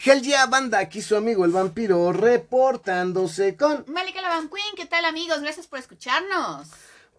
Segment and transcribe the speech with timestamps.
[0.00, 3.84] Hell yeah, banda, aquí su amigo el vampiro reportándose con...
[3.88, 5.40] Malika la Van Queen, ¿qué tal amigos?
[5.40, 6.68] Gracias por escucharnos.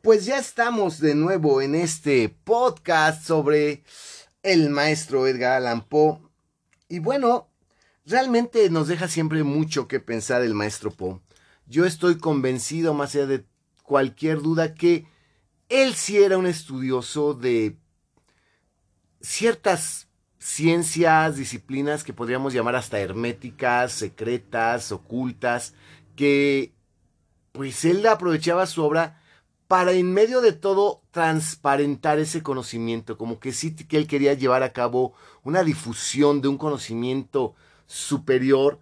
[0.01, 3.83] Pues ya estamos de nuevo en este podcast sobre
[4.43, 6.19] el maestro Edgar Allan Poe.
[6.87, 7.49] Y bueno,
[8.05, 11.19] realmente nos deja siempre mucho que pensar el maestro Poe.
[11.65, 13.45] Yo estoy convencido, más allá de
[13.83, 15.05] cualquier duda, que
[15.67, 17.77] él sí era un estudioso de
[19.19, 20.08] ciertas
[20.39, 25.73] ciencias, disciplinas que podríamos llamar hasta herméticas, secretas, ocultas,
[26.15, 26.73] que
[27.51, 29.21] pues él aprovechaba su obra
[29.67, 34.63] para en medio de todo transparentar ese conocimiento, como que sí que él quería llevar
[34.63, 37.53] a cabo una difusión de un conocimiento
[37.85, 38.79] superior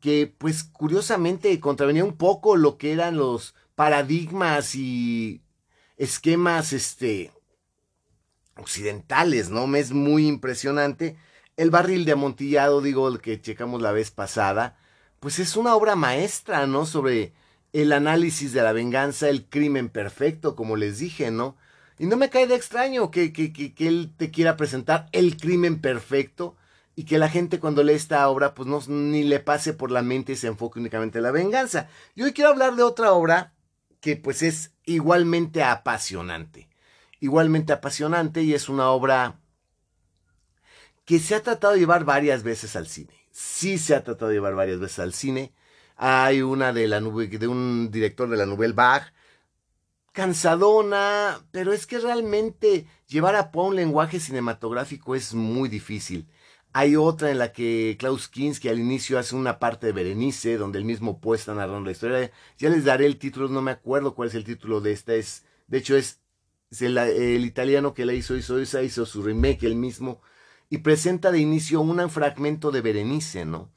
[0.00, 5.42] que pues curiosamente contravenía un poco lo que eran los paradigmas y
[5.96, 7.32] esquemas este
[8.60, 9.74] occidentales, ¿no?
[9.76, 11.16] Es muy impresionante.
[11.56, 14.78] El barril de amontillado, digo, el que checamos la vez pasada,
[15.20, 16.86] pues es una obra maestra, ¿no?
[16.86, 17.32] Sobre
[17.72, 21.56] el análisis de la venganza, el crimen perfecto, como les dije, ¿no?
[21.98, 25.36] Y no me cae de extraño que, que, que, que él te quiera presentar el
[25.36, 26.56] crimen perfecto
[26.96, 30.02] y que la gente cuando lee esta obra, pues no, ni le pase por la
[30.02, 31.88] mente y se enfoque únicamente en la venganza.
[32.14, 33.52] Y hoy quiero hablar de otra obra
[34.00, 36.69] que pues es igualmente apasionante
[37.20, 39.40] igualmente apasionante y es una obra
[41.04, 43.14] que se ha tratado de llevar varias veces al cine.
[43.30, 45.52] Sí se ha tratado de llevar varias veces al cine.
[45.96, 49.06] Hay una de, la, de un director de la Nouvelle Vague,
[50.12, 56.28] cansadona, pero es que realmente llevar a Poe un lenguaje cinematográfico es muy difícil.
[56.72, 60.78] Hay otra en la que Klaus Kinski al inicio hace una parte de Berenice, donde
[60.78, 62.30] el mismo Poe está narrando la historia.
[62.58, 65.14] Ya les daré el título, no me acuerdo cuál es el título de esta.
[65.14, 66.20] Es, de hecho, es
[66.78, 70.20] el, italiano que la hizo, hizo esa, hizo su remake el mismo,
[70.68, 73.70] y presenta de inicio un fragmento de Berenice, ¿no?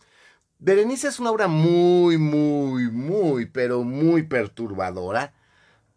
[0.59, 5.33] Berenice es una obra muy, muy, muy, pero muy perturbadora.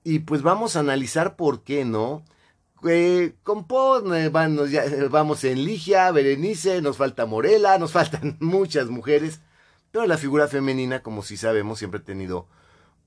[0.02, 2.24] Y pues vamos a analizar por qué, ¿no?
[2.88, 3.66] Eh, con
[4.14, 4.28] eh,
[5.10, 9.40] vamos en Ligia, Berenice, nos falta Morela, nos faltan muchas mujeres.
[9.92, 12.48] Pero la figura femenina, como sí sabemos, siempre ha tenido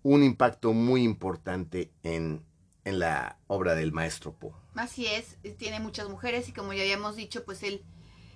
[0.04, 2.44] un impacto muy importante en,
[2.90, 4.52] en la obra del maestro Poe.
[4.76, 7.84] Así es, tiene muchas mujeres y como ya habíamos dicho, pues él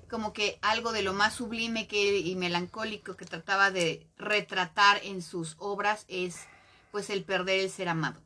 [0.09, 5.21] como que algo de lo más sublime que y melancólico que trataba de retratar en
[5.21, 6.41] sus obras es
[6.91, 8.21] pues el perder el ser amado.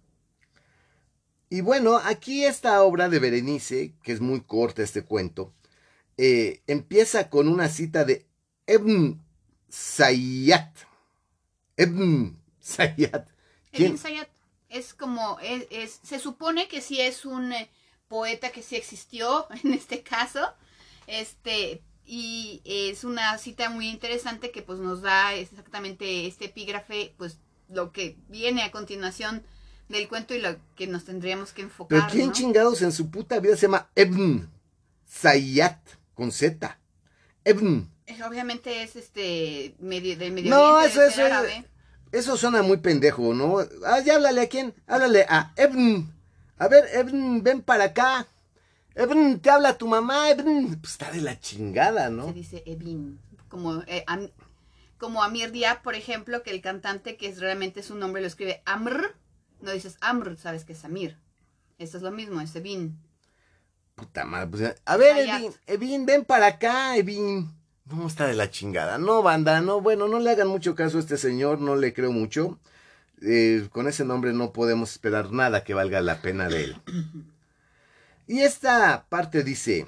[1.50, 5.54] Y bueno, aquí esta obra de Berenice, que es muy corta este cuento,
[6.18, 8.26] eh, empieza con una cita de
[8.68, 9.24] Ibn
[9.70, 10.72] Sayyad.
[11.78, 13.28] Ibn Sayyad.
[13.72, 14.28] Ibn Sayyad
[14.70, 17.70] es como, es, se supone que sí es un eh,
[18.08, 20.54] poeta que sí existió en este caso,
[21.08, 27.40] este, y es una cita muy interesante que pues nos da exactamente este epígrafe, pues
[27.70, 29.44] lo que viene a continuación
[29.90, 32.00] del cuento y lo que nos tendríamos que enfocar.
[32.00, 34.50] Pero ¿quién chingados en su puta vida se llama Ebn
[35.06, 35.80] Sayat
[36.14, 36.80] con Z?
[37.44, 37.90] Ebn.
[38.26, 41.18] Obviamente es este medio del medio no, eso, es
[42.12, 43.58] eso suena muy pendejo, ¿no?
[43.86, 44.74] Ah, ya háblale a quién.
[44.88, 46.14] Háblale a Ebn.
[46.58, 48.28] A ver, Ebn, ven para acá.
[48.96, 50.80] Ebn, te habla tu mamá, Ebn.
[50.80, 52.28] Pues está de la chingada, ¿no?
[52.28, 53.20] Se dice Ebn.
[53.50, 54.06] Como, eh,
[54.98, 58.62] como Amir Diab, por ejemplo, que el cantante, que es, realmente su nombre, lo escribe
[58.66, 59.16] Amr.
[59.62, 61.18] No dices Amr, sabes que es Amir.
[61.78, 63.00] Esto es lo mismo, es Ebin.
[63.96, 67.57] Puta madre, pues, a ver, Ebin, Ebin, ven para acá, Ebin.
[67.90, 68.98] No está de la chingada.
[68.98, 72.12] No, banda, no, bueno, no le hagan mucho caso a este señor, no le creo
[72.12, 72.60] mucho.
[73.22, 76.82] Eh, con ese nombre no podemos esperar nada que valga la pena de él.
[78.28, 79.88] Y esta parte dice: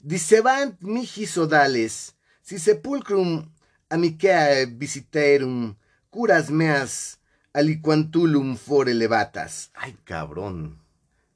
[0.00, 3.50] Dicebant mihi sodales, si sepulcrum
[3.88, 5.74] amicae visiterum,
[6.08, 7.18] curas meas
[7.52, 9.70] aliquantulum fore levatas.
[9.74, 10.78] Ay, cabrón.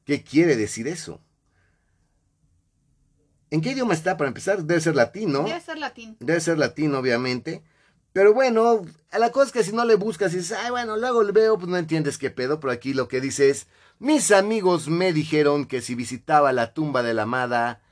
[0.04, 1.20] ¿Qué quiere decir eso?
[3.50, 4.62] ¿En qué idioma está para empezar?
[4.62, 5.42] Debe ser latín, ¿no?
[5.42, 6.16] Debe ser latín.
[6.20, 7.64] Debe ser latín, obviamente.
[8.12, 8.82] Pero bueno,
[9.12, 11.58] la cosa es que si no le buscas y dices, ay, bueno, luego le veo,
[11.58, 12.60] pues no entiendes qué pedo.
[12.60, 13.66] Pero aquí lo que dice es,
[13.98, 17.82] mis amigos me dijeron que si visitaba la tumba de la amada,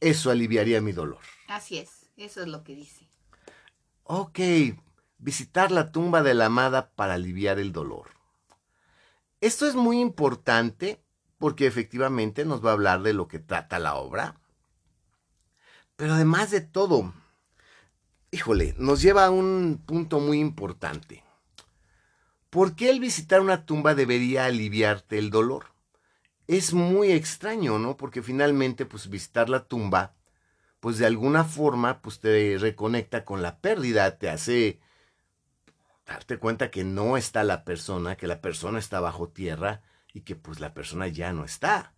[0.00, 1.20] eso aliviaría mi dolor.
[1.48, 3.06] Así es, eso es lo que dice.
[4.04, 4.38] Ok,
[5.18, 8.08] visitar la tumba de la amada para aliviar el dolor.
[9.40, 11.02] Esto es muy importante
[11.38, 14.40] porque efectivamente nos va a hablar de lo que trata la obra
[15.96, 17.14] pero además de todo,
[18.30, 21.22] híjole, nos lleva a un punto muy importante.
[22.50, 25.72] ¿Por qué el visitar una tumba debería aliviarte el dolor?
[26.46, 27.96] Es muy extraño, ¿no?
[27.96, 30.14] Porque finalmente, pues visitar la tumba,
[30.80, 34.80] pues de alguna forma, pues te reconecta con la pérdida, te hace
[36.06, 39.82] darte cuenta que no está la persona, que la persona está bajo tierra
[40.12, 41.93] y que pues la persona ya no está.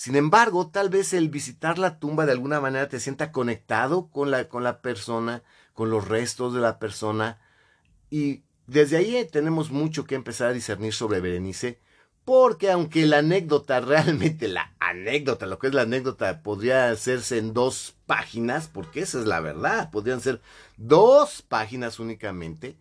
[0.00, 4.30] Sin embargo, tal vez el visitar la tumba de alguna manera te sienta conectado con
[4.30, 5.42] la, con la persona,
[5.74, 7.38] con los restos de la persona.
[8.08, 11.80] Y desde ahí tenemos mucho que empezar a discernir sobre Berenice,
[12.24, 17.52] porque aunque la anécdota, realmente la anécdota, lo que es la anécdota, podría hacerse en
[17.52, 20.40] dos páginas, porque esa es la verdad, podrían ser
[20.78, 22.74] dos páginas únicamente,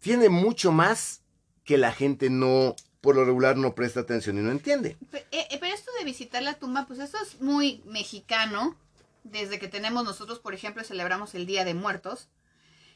[0.00, 1.22] tiene mucho más
[1.64, 4.96] que la gente no, por lo regular, no presta atención y no entiende.
[5.10, 8.76] Pero, eh, eh, pero esto de visitar la tumba, pues eso es muy mexicano.
[9.24, 12.28] Desde que tenemos nosotros, por ejemplo, celebramos el Día de Muertos,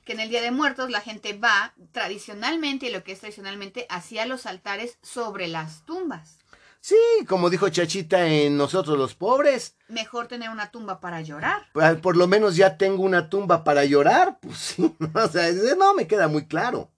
[0.05, 3.87] que en el Día de Muertos la gente va tradicionalmente, y lo que es tradicionalmente,
[3.91, 6.39] hacia los altares sobre las tumbas.
[6.81, 6.97] Sí,
[7.29, 11.69] como dijo Chachita en Nosotros los Pobres, Mejor tener una tumba para llorar.
[11.73, 15.95] por por lo menos ya tengo una tumba para llorar, pues sí, o sea, no
[15.95, 16.91] me queda muy claro.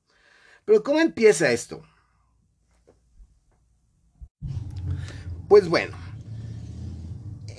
[0.65, 1.83] Pero ¿cómo empieza esto?
[5.49, 5.97] Pues bueno,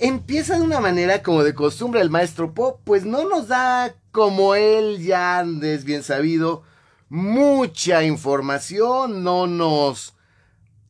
[0.00, 4.54] empieza de una manera como de costumbre el maestro Pop, pues no nos da, como
[4.54, 6.62] él ya es bien sabido,
[7.08, 10.14] mucha información, no nos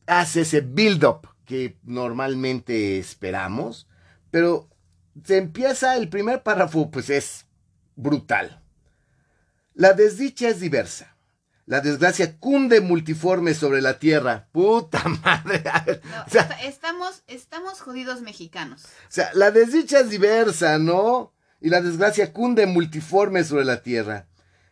[0.07, 3.87] hace ese build-up que normalmente esperamos,
[4.31, 4.69] pero
[5.23, 7.45] se empieza el primer párrafo, pues es
[7.95, 8.61] brutal.
[9.73, 11.16] La desdicha es diversa.
[11.67, 14.47] La desgracia cunde multiforme sobre la tierra.
[14.51, 15.61] Puta madre.
[15.65, 18.85] No, o sea, esta- estamos, estamos jodidos mexicanos.
[18.85, 21.33] o sea, la desdicha es diversa, ¿no?
[21.61, 24.27] Y la desgracia cunde multiforme sobre la tierra.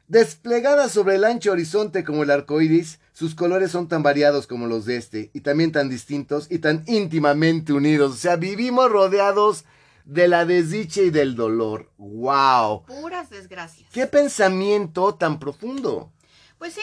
[0.08, 4.68] Desplegada sobre el ancho horizonte como el arco iris, sus colores son tan variados como
[4.68, 8.14] los de este, y también tan distintos y tan íntimamente unidos.
[8.14, 9.66] O sea, vivimos rodeados
[10.06, 11.92] de la desdicha y del dolor.
[11.98, 12.86] ¡Wow!
[12.86, 13.90] Puras desgracias.
[13.92, 16.12] ¡Qué pensamiento tan profundo!
[16.58, 16.82] Pues sí,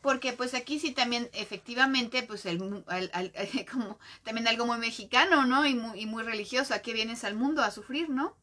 [0.00, 3.32] porque pues aquí sí también efectivamente pues el, al- al-
[3.72, 5.66] como también algo muy mexicano, ¿no?
[5.66, 8.36] Y muy, y muy religioso, ¿a qué vienes al mundo a sufrir, no?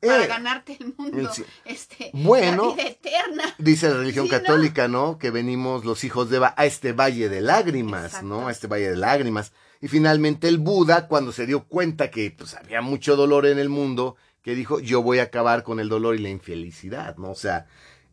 [0.00, 1.44] Para Eh, ganarte el mundo, sí.
[1.64, 2.70] este, Bueno.
[2.70, 3.54] la vida eterna.
[3.58, 4.38] Dice la religión Sí, ¿no?
[4.40, 5.16] católica, ¿no?
[5.16, 8.26] Que venimos los hijos de Eva a este valle de lágrimas, Exacto.
[8.26, 8.48] ¿no?
[8.48, 9.52] A este valle de lágrimas.
[9.80, 13.68] Y finalmente el Buda, cuando se dio cuenta que pues, había mucho dolor en el
[13.68, 17.30] mundo, que dijo, yo voy a acabar con el dolor y la infelicidad, ¿no?
[17.30, 17.66] O sea,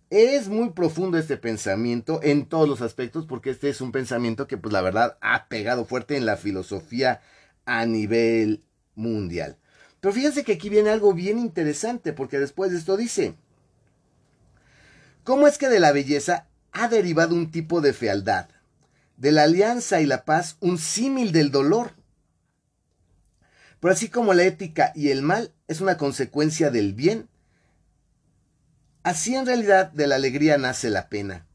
[0.10, 4.58] es muy profundo este pensamiento en todos los aspectos, porque este es un pensamiento que,
[4.58, 7.22] pues la verdad, ha pegado fuerte en la filosofía
[7.66, 8.64] a nivel
[8.96, 9.58] mundial.
[10.00, 13.36] Pero fíjense que aquí viene algo bien interesante, porque después de esto dice,
[15.30, 18.50] ¿Cómo es que de la belleza ha derivado un tipo de fealdad?
[19.16, 21.94] De la alianza y la paz un símil del dolor.
[23.80, 27.30] Pero así como la ética y el mal es una consecuencia del bien,
[29.04, 31.46] así en realidad de la alegría nace la pena.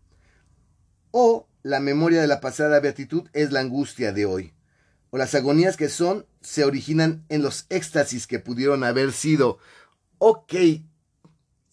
[1.11, 4.55] O la memoria de la pasada beatitud es la angustia de hoy.
[5.11, 9.59] O las agonías que son se originan en los éxtasis que pudieron haber sido.
[10.19, 10.55] Ok,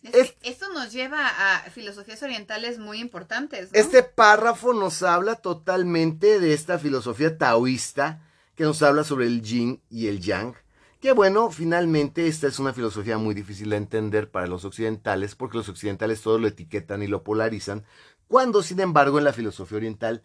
[0.04, 3.80] Es esto nos lleva a filosofías orientales muy importantes, ¿no?
[3.80, 8.22] Este párrafo nos habla totalmente de esta filosofía taoísta
[8.56, 10.56] que nos habla sobre el yin y el yang.
[11.02, 15.58] Que bueno, finalmente esta es una filosofía muy difícil de entender para los occidentales porque
[15.58, 17.86] los occidentales todo lo etiquetan y lo polarizan,
[18.28, 20.24] cuando sin embargo en la filosofía oriental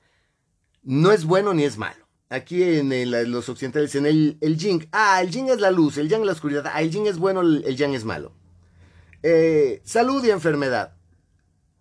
[0.83, 2.07] no es bueno ni es malo.
[2.29, 6.11] Aquí en los occidentales dicen el, el yin, ah, el yin es la luz, el
[6.11, 8.35] yang es la oscuridad, ah, el yin es bueno, el, el yang es malo.
[9.23, 10.96] Eh, salud y enfermedad.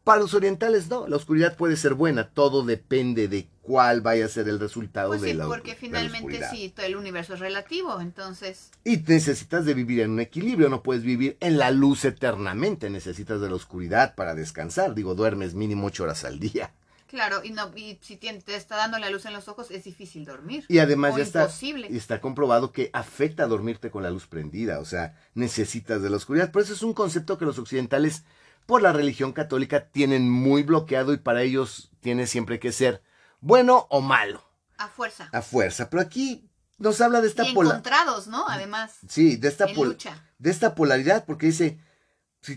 [0.05, 4.29] Para los orientales no, la oscuridad puede ser buena, todo depende de cuál vaya a
[4.29, 6.51] ser el resultado Pues de sí, la porque de la finalmente oscuridad.
[6.51, 10.81] sí, todo el universo es relativo, entonces, Y necesitas de vivir en un equilibrio, no
[10.81, 15.87] puedes vivir en la luz eternamente, necesitas de la oscuridad para descansar, digo, duermes mínimo
[15.87, 16.73] ocho horas al día.
[17.07, 20.25] claro, y no y si te está dando la luz en los ojos es difícil
[20.25, 20.65] dormir.
[20.67, 21.87] Y además O ya está, imposible.
[21.95, 26.51] está comprobado que afecta dormirte con la luz prendida, o sea, necesitas de la oscuridad.
[26.51, 28.23] Por eso es un concepto que los occidentales,
[28.65, 33.01] por la religión católica, tienen muy bloqueado y para ellos tiene siempre que ser
[33.41, 34.43] bueno o malo,
[34.77, 35.29] A fuerza.
[35.31, 35.89] a fuerza.
[35.89, 38.47] Pero aquí nos habla de esta y pola- encontrados, ¿no?
[38.47, 40.23] Además, Sí, de esta, pol- lucha.
[40.39, 41.79] de esta polaridad, porque dice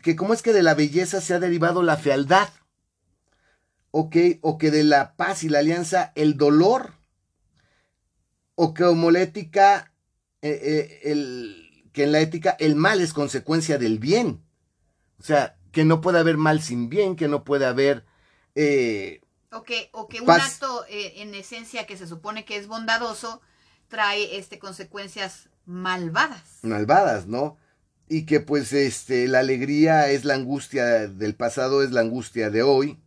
[0.03, 2.49] que cómo es que de la belleza se ha derivado la fealdad,
[3.91, 6.93] o que, o que de la paz y la alianza el dolor,
[8.55, 9.93] o que como la ética,
[10.43, 14.43] eh, eh, el, que en la ética el mal es consecuencia del bien.
[15.19, 18.05] O sea, que no puede haber mal sin bien, que no puede haber...
[18.55, 19.21] eh,
[19.51, 20.55] O que, o que un Paz.
[20.55, 23.41] acto eh, en esencia que se supone que es bondadoso
[23.89, 26.59] trae este consecuencias malvadas.
[26.63, 27.57] malvadas, ¿no?
[28.11, 32.63] y que pues este, la alegría es la angustia del pasado, es la angustia de
[32.63, 32.99] hoy,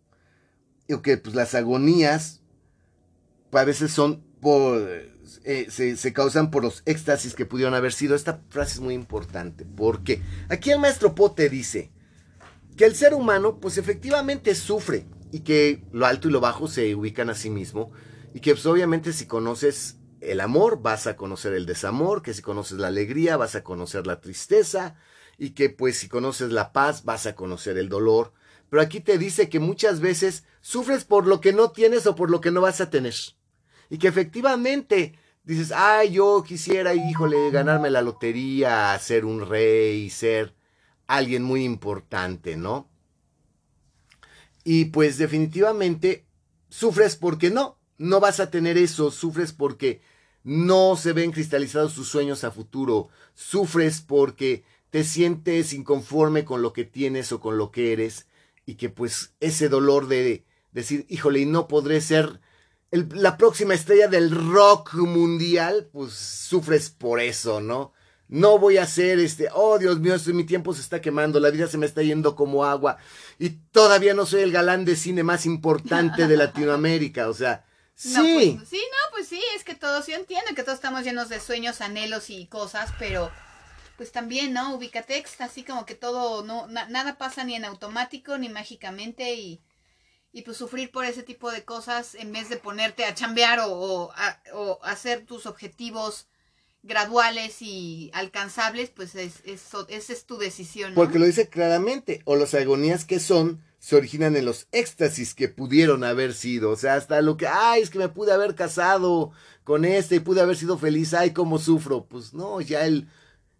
[0.88, 2.41] y que pues las agonías
[3.51, 4.80] a veces son por,
[5.44, 8.15] eh, se, se, causan por los éxtasis que pudieron haber sido.
[8.15, 11.91] Esta frase es muy importante, porque aquí el maestro Pote dice
[12.82, 16.96] que el ser humano pues efectivamente sufre y que lo alto y lo bajo se
[16.96, 17.92] ubican a sí mismo
[18.34, 22.42] y que pues, obviamente si conoces el amor, vas a conocer el desamor, que si
[22.42, 24.96] conoces la alegría, vas a conocer la tristeza,
[25.38, 28.34] y que pues si conoces la paz, vas a conocer el dolor.
[28.72, 32.32] Pero aquí te dice que muchas veces sufres por lo que no tienes o por
[32.32, 33.14] lo que no vas a tener.
[33.92, 40.56] Y que efectivamente dices, ay, yo quisiera, híjole, ganarme la lotería, ser un rey, ser
[41.18, 42.89] alguien muy importante, ¿no?
[44.63, 46.25] Y pues definitivamente
[46.70, 50.01] sufres porque no, no vas a tener eso, sufres porque
[50.44, 53.10] no se ven cristalizados tus sueños a futuro.
[53.34, 58.27] Sufres porque te sientes inconforme con lo que tienes o con lo que eres
[58.65, 62.39] y que pues ese dolor de decir, híjole, y no podré ser
[62.91, 67.94] la próxima estrella del rock mundial, pues sufres por eso, ¿no?
[68.32, 71.68] No voy a ser este, oh Dios mío, mi tiempo se está quemando, la vida
[71.68, 72.98] se me está yendo como agua
[73.38, 78.56] y todavía no soy el galán de cine más importante de Latinoamérica, o sea, sí.
[78.58, 81.42] Pues, sí, no, pues sí, es que todos, yo entiendo que todos estamos llenos de
[81.42, 83.30] sueños, anhelos y cosas, pero
[83.98, 84.76] pues también, ¿no?
[84.76, 89.62] Ubicatex, así como que todo, no, nada pasa ni en automático ni mágicamente y,
[90.32, 94.12] y pues sufrir por ese tipo de cosas en vez de ponerte a chambear o,
[94.54, 96.28] o, hacer tus objetivos
[96.84, 100.94] graduales y alcanzables, pues es, es, esa es tu decisión.
[100.94, 105.50] Porque lo dice claramente, o las agonías que son se originan en los éxtasis que
[105.50, 106.70] pudieron haber sido.
[106.70, 109.32] O sea, hasta lo que, ay, es que me pude haber casado
[109.64, 112.06] con este y pude haber sido feliz, ay, cómo sufro.
[112.06, 113.08] Pues no, ya el,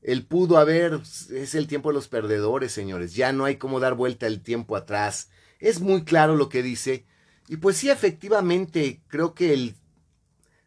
[0.04, 1.02] el pudo haber,
[1.32, 3.16] es el tiempo de los perdedores, señores.
[3.16, 5.30] Ya no hay cómo dar vuelta el tiempo atrás.
[5.60, 7.06] Es muy claro lo que dice.
[7.48, 9.76] Y pues sí, efectivamente, creo que el,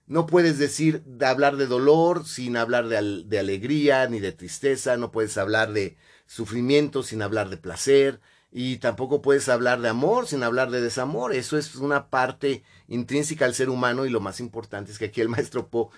[0.07, 4.97] no puedes decir, de hablar de dolor sin hablar de, de alegría ni de tristeza,
[4.97, 5.97] no puedes hablar de
[6.27, 8.21] sufrimiento sin hablar de placer
[8.57, 11.35] y tampoco puedes hablar de amor sin hablar de desamor.
[11.35, 15.21] Eso es una parte intrínseca al ser humano y lo más importante es que aquí
[15.21, 15.91] el maestro Po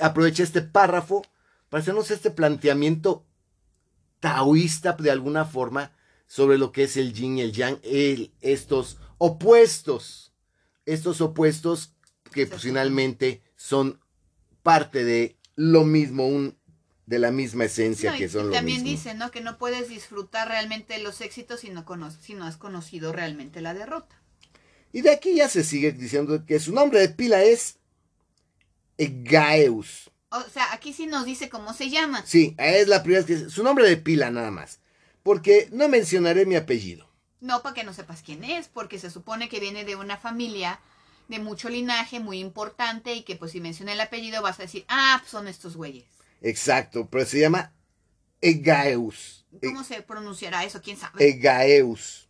[0.00, 1.22] aprovecha este párrafo
[1.68, 3.24] para hacernos este planteamiento
[4.18, 5.92] taoísta de alguna forma
[6.26, 7.78] sobre lo que es el yin y el yang,
[8.40, 10.32] estos opuestos,
[10.86, 11.94] estos opuestos
[12.32, 14.00] que pues, finalmente son
[14.62, 16.56] parte de lo mismo, un
[17.04, 19.30] de la misma esencia que son los También dice, ¿no?
[19.30, 21.84] Que no puedes disfrutar realmente los éxitos si no,
[22.22, 24.18] si no has conocido realmente la derrota.
[24.92, 27.76] Y de aquí ya se sigue diciendo que su nombre de pila es
[28.96, 30.10] Egaeus.
[30.30, 32.24] O sea, aquí sí nos dice cómo se llama.
[32.24, 34.80] Sí, es la primera que su nombre de pila nada más.
[35.22, 37.10] Porque no mencionaré mi apellido.
[37.40, 40.80] No, para que no sepas quién es, porque se supone que viene de una familia
[41.30, 44.84] de mucho linaje, muy importante, y que pues si menciona el apellido vas a decir,
[44.88, 46.08] ah, pues son estos güeyes.
[46.42, 47.72] Exacto, pero se llama
[48.40, 49.46] Egaeus.
[49.62, 50.82] ¿Cómo se pronunciará eso?
[50.82, 51.24] ¿Quién sabe?
[51.24, 52.28] Egaeus.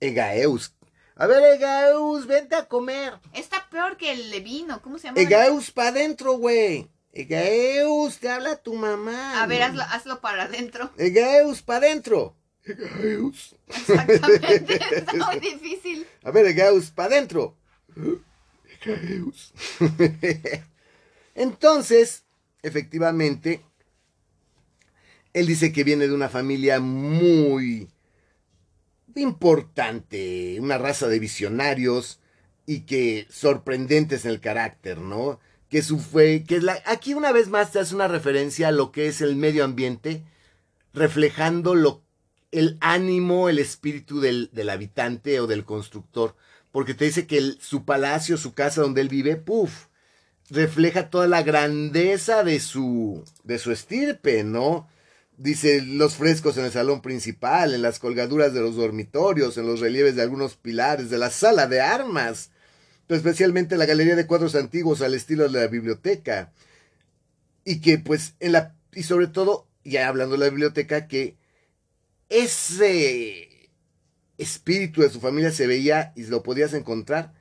[0.00, 0.74] Egaeus.
[1.14, 3.14] A ver, Egaeus, vente a comer.
[3.32, 4.82] Está peor que el Levino.
[4.82, 5.20] ¿Cómo se llama?
[5.20, 6.90] Egaeus para adentro, güey.
[7.12, 9.40] Egaeus, te habla tu mamá.
[9.40, 10.90] A ver, hazlo, hazlo para adentro.
[10.96, 12.36] Egaeus, para adentro.
[12.64, 13.54] Egaeus.
[13.68, 16.06] Exactamente, está muy difícil.
[16.24, 17.56] A ver, Egaeus, para adentro.
[21.34, 22.24] Entonces,
[22.62, 23.62] efectivamente,
[25.32, 27.88] él dice que viene de una familia muy
[29.14, 32.20] importante, una raza de visionarios
[32.66, 35.40] y que sorprendentes en el carácter, ¿no?
[35.68, 39.06] Que su fue, que aquí una vez más te hace una referencia a lo que
[39.06, 40.24] es el medio ambiente,
[40.92, 42.02] reflejando lo,
[42.50, 46.34] el ánimo, el espíritu del, del habitante o del constructor,
[46.72, 49.86] porque te dice que su palacio, su casa donde él vive, puff,
[50.50, 54.88] refleja toda la grandeza de su, de su estirpe, ¿no?
[55.36, 59.80] Dice los frescos en el salón principal, en las colgaduras de los dormitorios, en los
[59.80, 62.50] relieves de algunos pilares, de la sala de armas,
[63.08, 66.52] especialmente la galería de cuadros antiguos al estilo de la biblioteca.
[67.64, 71.36] Y que pues en la, y sobre todo, ya hablando de la biblioteca, que
[72.28, 73.49] ese
[74.40, 77.32] espíritu de su familia se veía y lo podías encontrar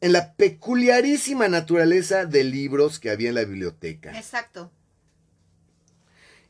[0.00, 4.16] en la peculiarísima naturaleza de libros que había en la biblioteca.
[4.16, 4.70] Exacto.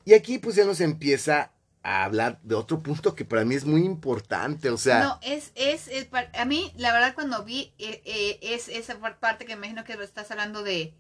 [0.05, 3.65] Y aquí pues ya nos empieza a hablar de otro punto que para mí es
[3.65, 5.03] muy importante, o sea...
[5.03, 5.88] No, es, es,
[6.35, 10.03] a mí la verdad cuando vi eh, eh, es esa parte que me imagino que
[10.03, 10.95] estás hablando de,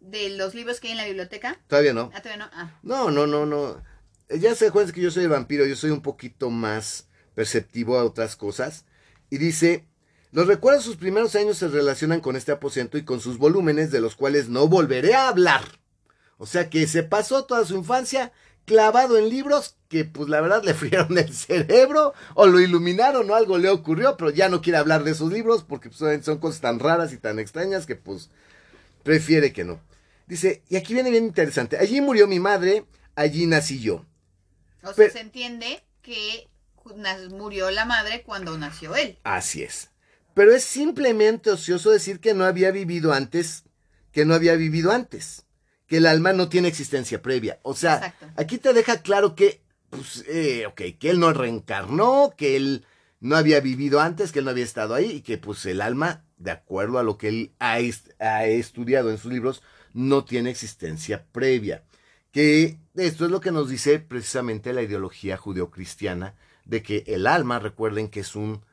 [0.00, 1.60] de los libros que hay en la biblioteca.
[1.68, 2.10] Todavía no.
[2.14, 2.50] Ah, todavía no.
[2.52, 2.78] Ah.
[2.82, 3.82] No, no, no, no.
[4.28, 8.04] ya se acuerdan que yo soy el vampiro, yo soy un poquito más perceptivo a
[8.04, 8.84] otras cosas.
[9.30, 9.86] Y dice,
[10.32, 13.90] los recuerdos de sus primeros años se relacionan con este aposento y con sus volúmenes
[13.90, 15.62] de los cuales no volveré a hablar.
[16.38, 18.32] O sea que se pasó toda su infancia
[18.64, 23.34] clavado en libros que pues la verdad le frieron el cerebro o lo iluminaron o
[23.34, 26.60] algo le ocurrió, pero ya no quiere hablar de esos libros porque pues, son cosas
[26.60, 28.30] tan raras y tan extrañas que pues
[29.02, 29.80] prefiere que no.
[30.26, 32.86] Dice, y aquí viene bien interesante, allí murió mi madre,
[33.16, 34.06] allí nací yo.
[34.82, 36.48] O sea, se entiende que
[37.30, 39.18] murió la madre cuando nació él.
[39.24, 39.90] Así es.
[40.34, 43.64] Pero es simplemente ocioso decir que no había vivido antes,
[44.12, 45.44] que no había vivido antes,
[45.86, 47.60] que el alma no tiene existencia previa.
[47.62, 52.56] O sea, aquí te deja claro que, pues, eh, ok, que él no reencarnó, que
[52.56, 52.86] él
[53.20, 56.24] no había vivido antes, que él no había estado ahí y que, pues, el alma,
[56.38, 57.76] de acuerdo a lo que él ha,
[58.18, 59.62] ha estudiado en sus libros,
[59.92, 61.84] no tiene existencia previa.
[62.30, 67.58] Que esto es lo que nos dice precisamente la ideología judeocristiana de que el alma,
[67.58, 68.64] recuerden que es un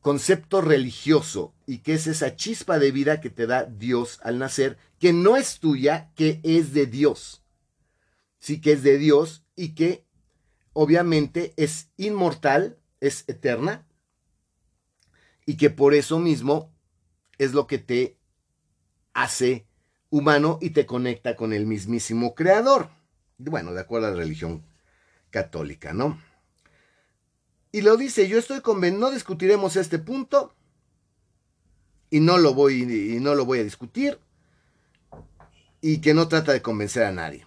[0.00, 4.78] concepto religioso y que es esa chispa de vida que te da Dios al nacer,
[4.98, 7.42] que no es tuya, que es de Dios.
[8.38, 10.04] Sí que es de Dios y que
[10.72, 13.86] obviamente es inmortal, es eterna
[15.44, 16.72] y que por eso mismo
[17.38, 18.16] es lo que te
[19.12, 19.66] hace
[20.10, 22.90] humano y te conecta con el mismísimo creador.
[23.38, 24.64] Bueno, de acuerdo a la religión
[25.30, 26.20] católica, ¿no?
[27.72, 30.54] Y lo dice, yo estoy convencido, no discutiremos este punto
[32.10, 34.18] y no lo voy y no lo voy a discutir
[35.80, 37.46] y que no trata de convencer a nadie.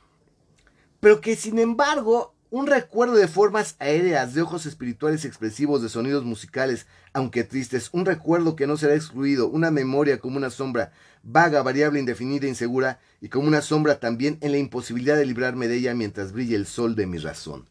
[0.99, 6.23] Pero que sin embargo, un recuerdo de formas aéreas, de ojos espirituales expresivos, de sonidos
[6.23, 11.61] musicales, aunque tristes, un recuerdo que no será excluido, una memoria como una sombra, vaga,
[11.63, 15.95] variable, indefinida, insegura, y como una sombra también en la imposibilidad de librarme de ella
[15.95, 17.67] mientras brille el sol de mi razón.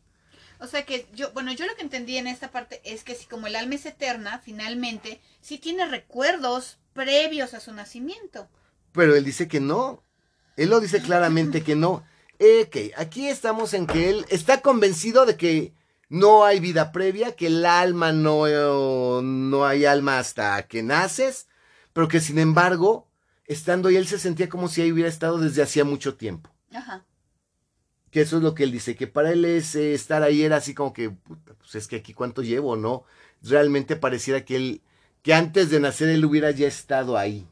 [0.63, 3.27] O sea que yo, bueno, yo lo que entendí en esta parte es que si
[3.27, 8.49] como el alma es eterna, finalmente, sí tiene recuerdos previos a su nacimiento.
[8.93, 10.05] Pero él dice que no.
[10.57, 12.05] Él lo dice claramente que no.
[12.39, 15.75] Ok, aquí estamos en que él está convencido de que
[16.09, 21.49] no hay vida previa, que el alma no, no hay alma hasta que naces,
[21.93, 23.09] pero que sin embargo,
[23.47, 26.51] estando ahí, él se sentía como si ahí hubiera estado desde hacía mucho tiempo.
[26.73, 27.05] Ajá
[28.13, 30.75] que eso es lo que él dice, que para él es estar ahí era así
[30.75, 33.05] como que, puta, pues es que aquí cuánto llevo, ¿no?
[33.43, 34.83] Realmente pareciera que él,
[35.23, 37.49] que antes de nacer él hubiera ya estado ahí.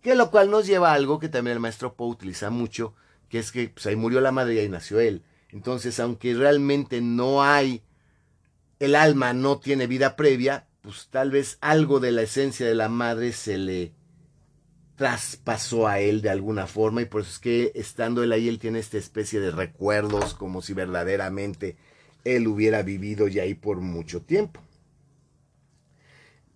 [0.00, 2.94] Que lo cual nos lleva a algo que también el maestro Poe utiliza mucho,
[3.28, 5.22] que es que pues ahí murió la madre y ahí nació él.
[5.50, 7.82] Entonces, aunque realmente no hay,
[8.78, 12.88] el alma no tiene vida previa, pues tal vez algo de la esencia de la
[12.88, 13.92] madre se le
[14.98, 18.58] traspasó a él de alguna forma y por eso es que estando él ahí él
[18.58, 21.76] tiene esta especie de recuerdos como si verdaderamente
[22.24, 24.60] él hubiera vivido ya ahí por mucho tiempo.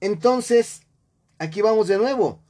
[0.00, 0.82] Entonces,
[1.38, 2.42] aquí vamos de nuevo.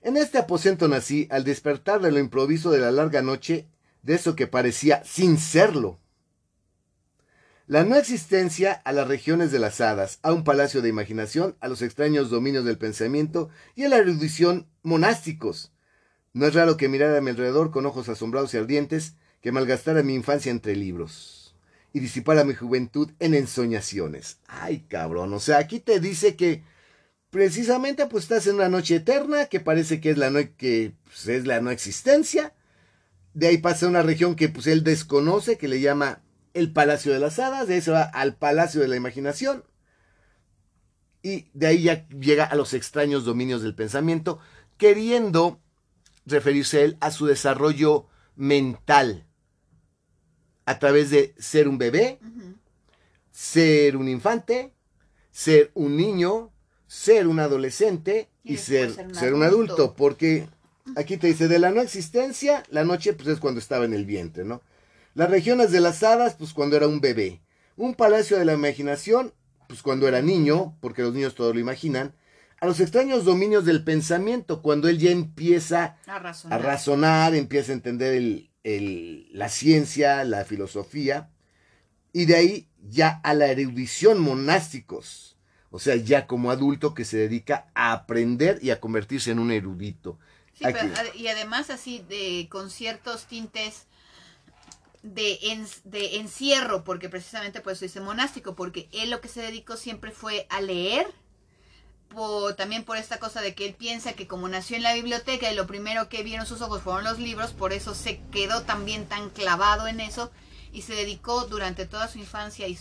[0.00, 3.68] En este aposento nací al despertar de lo improviso de la larga noche,
[4.02, 6.00] de eso que parecía sin serlo.
[7.66, 11.68] La no existencia a las regiones de las hadas, a un palacio de imaginación, a
[11.68, 15.72] los extraños dominios del pensamiento y a la erudición monásticos.
[16.34, 20.02] No es raro que mirara a mi alrededor con ojos asombrados y ardientes, que malgastara
[20.02, 21.56] mi infancia entre libros
[21.94, 24.40] y disipara mi juventud en ensoñaciones.
[24.46, 26.64] Ay, cabrón, o sea, aquí te dice que
[27.30, 31.28] precisamente pues estás en una noche eterna, que parece que es la no, que, pues,
[31.28, 32.52] es la no existencia.
[33.32, 36.23] De ahí pasa una región que pues él desconoce, que le llama
[36.54, 39.64] el Palacio de las Hadas, de ahí se va al Palacio de la Imaginación,
[41.22, 44.38] y de ahí ya llega a los extraños dominios del pensamiento,
[44.76, 45.60] queriendo
[46.26, 49.26] referirse él a su desarrollo mental.
[50.66, 52.18] A través de ser un bebé,
[53.30, 54.72] ser un infante,
[55.30, 56.52] ser un niño,
[56.86, 59.94] ser un adolescente y, ser, ser, un, adulto.
[59.96, 60.48] porque
[60.96, 64.04] aquí te dice de la no existencia, la noche pues es cuando estaba en el
[64.04, 64.62] vientre, ¿no?
[65.14, 67.40] Las regiones de las hadas, pues cuando era un bebé.
[67.76, 69.32] Un palacio de la imaginación,
[69.68, 72.14] pues cuando era niño, porque los niños todo lo imaginan.
[72.60, 78.14] A los extraños dominios del pensamiento, cuando él ya empieza a razonar, empieza a entender
[78.64, 81.30] el, la ciencia, la filosofía.
[82.12, 85.36] Y de ahí ya a la erudición monásticos.
[85.70, 89.50] O sea, ya como adulto que se dedica a aprender y a convertirse en un
[89.50, 90.18] erudito.
[90.54, 90.64] Sí,
[91.16, 93.86] y además así de con ciertos tintes
[95.04, 95.38] de,
[95.84, 100.10] de encierro, porque precisamente por eso dice monástico, porque él lo que se dedicó siempre
[100.10, 101.06] fue a leer,
[102.56, 105.54] también por esta cosa de que él piensa que como nació en la biblioteca y
[105.54, 109.30] lo primero que vieron sus ojos fueron los libros, por eso se quedó también tan
[109.30, 110.30] clavado en eso
[110.72, 112.78] y se dedicó durante toda su infancia y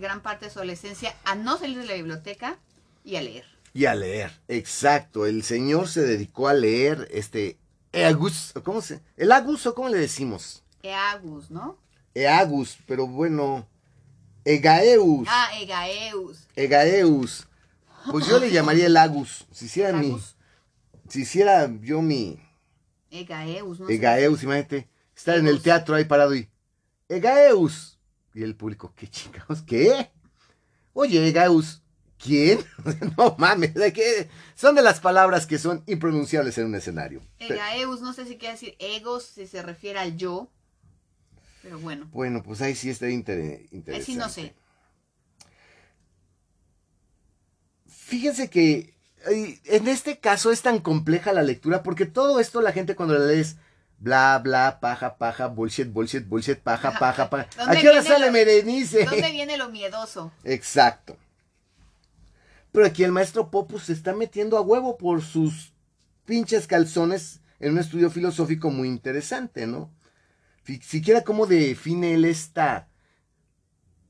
[0.00, 2.58] gran parte de su adolescencia a no salir de la biblioteca
[3.04, 3.44] y a leer.
[3.74, 5.26] Y a leer, exacto.
[5.26, 7.58] El señor se dedicó a leer este
[7.92, 9.00] Eagus, ¿cómo se?
[9.16, 10.62] El Agus o cómo le decimos?
[10.90, 11.78] Eagus, ¿no?
[12.14, 13.66] Eagus, pero bueno,
[14.44, 15.26] Egaeus.
[15.30, 16.46] Ah, Egaeus.
[16.56, 17.46] Egaeus.
[18.10, 20.16] Pues yo le llamaría el Agus, si hiciera mi
[21.08, 22.38] si hiciera yo mi
[23.10, 23.88] Egaeus, ¿no?
[23.88, 26.48] Egaeus, imagínate, estar en el teatro ahí parado y
[27.08, 27.98] Egaeus.
[28.34, 29.62] Y el público, ¿qué chingados?
[29.62, 30.10] ¿Qué?
[30.92, 31.82] Oye, Egaeus,
[32.18, 32.64] ¿quién?
[33.16, 37.22] no mames, ¿de Son de las palabras que son impronunciables en un escenario.
[37.38, 40.50] Egaeus, no sé si quiere decir egos, si se refiere al yo.
[41.66, 42.08] Pero bueno.
[42.12, 43.92] Bueno, pues ahí sí está interesante.
[43.92, 44.54] Ahí sí no sé.
[47.88, 48.94] Fíjense que
[49.26, 53.26] en este caso es tan compleja la lectura porque todo esto la gente cuando la
[53.26, 53.56] lees
[53.98, 57.48] bla bla paja paja bullshit bullshit bullshit paja paja paja.
[57.58, 59.04] ¿A qué hora sale Merenice?
[59.04, 60.30] ¿Dónde viene lo miedoso?
[60.44, 61.16] Exacto.
[62.70, 65.72] Pero aquí el maestro Popus se está metiendo a huevo por sus
[66.26, 69.90] pinches calzones en un estudio filosófico muy interesante, ¿no?
[70.82, 72.88] Siquiera cómo define él esta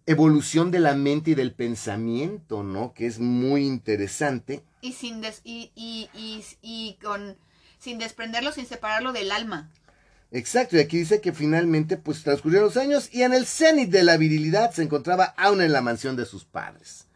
[0.06, 2.94] evolución de la mente y del pensamiento, ¿no?
[2.94, 4.62] Que es muy interesante.
[4.80, 7.36] Y sin y, y, y, con
[7.78, 9.70] sin desprenderlo, sin separarlo del alma.
[10.30, 14.02] Exacto, y aquí dice que finalmente pues transcurrieron los años y en el cenit de
[14.02, 17.06] la virilidad se encontraba aún en la mansión de sus padres.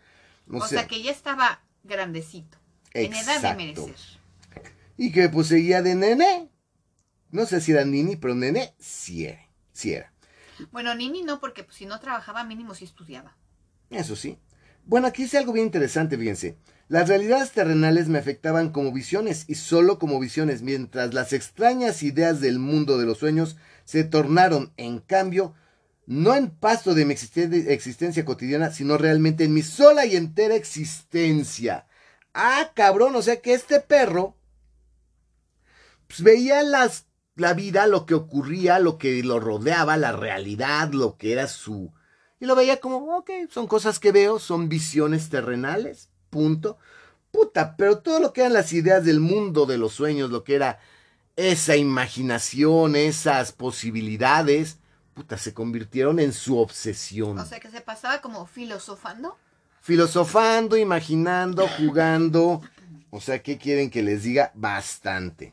[0.53, 2.59] O, sea, que ya estaba grandecito,
[2.93, 3.95] en edad de merecer.
[4.97, 6.50] Y que pues seguía de nene.
[7.33, 9.41] No sé si era nini, pero nene sí era.
[9.73, 10.13] Sí era.
[10.73, 13.37] Bueno, Nini no, porque pues, si no trabajaba, mínimo sí estudiaba.
[13.89, 14.39] Eso sí.
[14.85, 16.57] Bueno, aquí dice algo bien interesante, fíjense.
[16.89, 22.41] Las realidades terrenales me afectaban como visiones y solo como visiones, mientras las extrañas ideas
[22.41, 25.55] del mundo de los sueños se tornaron, en cambio,
[26.07, 31.87] no en pasto de mi existencia cotidiana, sino realmente en mi sola y entera existencia.
[32.35, 34.37] Ah, cabrón, o sea que este perro
[36.09, 37.07] pues, veía las
[37.41, 41.93] la vida, lo que ocurría, lo que lo rodeaba, la realidad, lo que era su...
[42.39, 46.79] Y lo veía como, ok, son cosas que veo, son visiones terrenales, punto.
[47.33, 50.55] Puta, pero todo lo que eran las ideas del mundo de los sueños, lo que
[50.55, 50.79] era
[51.37, 54.79] esa imaginación, esas posibilidades,
[55.15, 57.39] puta, se convirtieron en su obsesión.
[57.39, 59.37] O sea, que se pasaba como filosofando.
[59.81, 62.63] Filosofando, imaginando, jugando.
[63.11, 64.53] O sea, ¿qué quieren que les diga?
[64.55, 65.53] Bastante.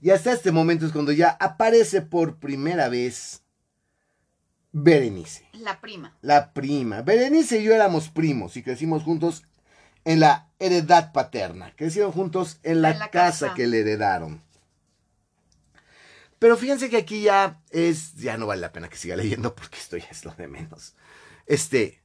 [0.00, 3.42] Y hasta este momento es cuando ya aparece por primera vez
[4.72, 5.48] Berenice.
[5.54, 6.16] La prima.
[6.22, 7.02] La prima.
[7.02, 9.44] Berenice y yo éramos primos y crecimos juntos
[10.04, 11.74] en la heredad paterna.
[11.76, 14.42] Crecieron juntos en la, casa, que le heredaron.
[16.38, 19.78] Pero fíjense que aquí ya es, ya no vale la pena que siga leyendo porque
[19.78, 20.94] esto ya es lo de menos.
[21.46, 22.00] Este,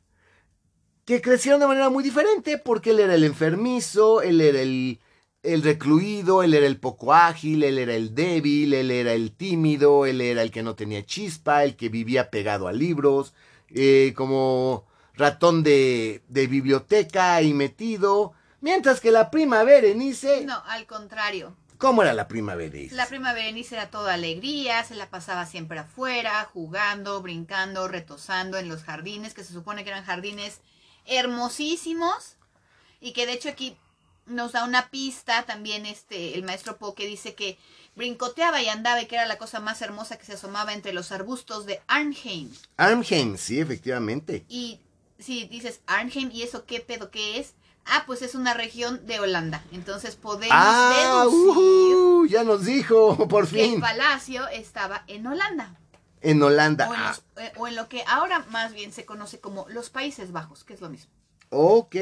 [1.06, 5.00] que crecieron de manera muy diferente porque él era el enfermizo, él era el
[5.44, 10.06] el recluido, él era el poco ágil, él era el débil, él era el tímido,
[10.06, 13.34] él era el que no tenía chispa, el que vivía pegado a libros,
[13.70, 20.46] eh, como ratón de, de biblioteca y metido, mientras que la prima Berenice...
[20.46, 21.56] No, al contrario.
[21.78, 22.96] ¿Cómo era la prima Berenice?
[22.96, 28.70] La prima Berenice era toda alegría, se la pasaba siempre afuera, jugando, brincando, retosando en
[28.70, 30.62] los jardines, que se supone que eran jardines
[31.06, 32.38] hermosísimos,
[33.02, 33.78] y que de hecho aquí
[34.26, 37.58] nos da una pista también este el maestro Po que dice que
[37.96, 41.12] brincoteaba y andaba y que era la cosa más hermosa que se asomaba entre los
[41.12, 42.52] arbustos de Arnheim.
[42.78, 44.46] Arnheim, sí, efectivamente.
[44.50, 44.80] Y
[45.20, 47.54] si dices Arnheim y eso qué pedo qué es,
[47.86, 49.64] ah, pues es una región de Holanda.
[49.72, 53.76] Entonces podemos ah, deducir ya nos dijo, por fin.
[53.76, 55.76] el palacio estaba en Holanda.
[56.22, 56.90] En Holanda.
[56.90, 57.16] O en, ah.
[57.38, 60.74] eh, o en lo que ahora más bien se conoce como los Países Bajos, que
[60.74, 61.12] es lo mismo.
[61.50, 61.96] Ok.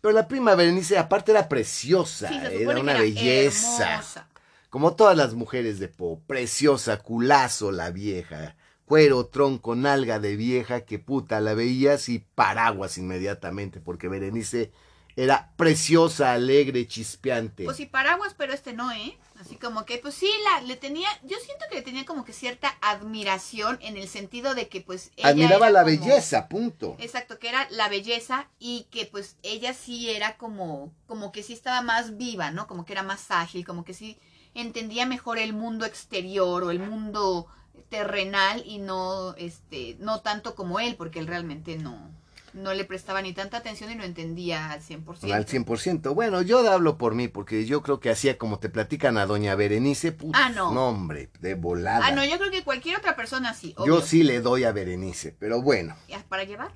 [0.00, 4.28] Pero la prima Berenice aparte era preciosa, era una belleza.
[4.70, 10.82] Como todas las mujeres de Po, preciosa, culazo la vieja, cuero, tronco, nalga de vieja,
[10.82, 14.70] que puta, la veías y paraguas inmediatamente, porque Berenice
[15.18, 17.64] era preciosa, alegre, chispeante.
[17.64, 19.18] Pues sí, paraguas, pero este no, ¿eh?
[19.40, 22.32] Así como que, pues sí, la, le tenía, yo siento que le tenía como que
[22.32, 26.94] cierta admiración en el sentido de que pues ella Admiraba la belleza, punto.
[27.00, 31.52] Exacto, que era la belleza y que pues ella sí era como, como que sí
[31.52, 32.68] estaba más viva, ¿no?
[32.68, 34.18] Como que era más ágil, como que sí
[34.54, 37.48] entendía mejor el mundo exterior o el mundo
[37.88, 42.08] terrenal y no, este, no tanto como él, porque él realmente no.
[42.54, 45.32] No le prestaba ni tanta atención y lo entendía al 100%.
[45.32, 46.14] Al 100%.
[46.14, 49.54] Bueno, yo hablo por mí, porque yo creo que hacía como te platican a doña
[49.54, 50.16] Berenice.
[50.34, 50.68] Ah, no.
[50.88, 52.06] hombre, de volada.
[52.06, 53.74] Ah, no, yo creo que cualquier otra persona sí.
[53.86, 56.70] Yo sí le doy a Berenice, pero bueno, ¿Ya ¿Para llevar?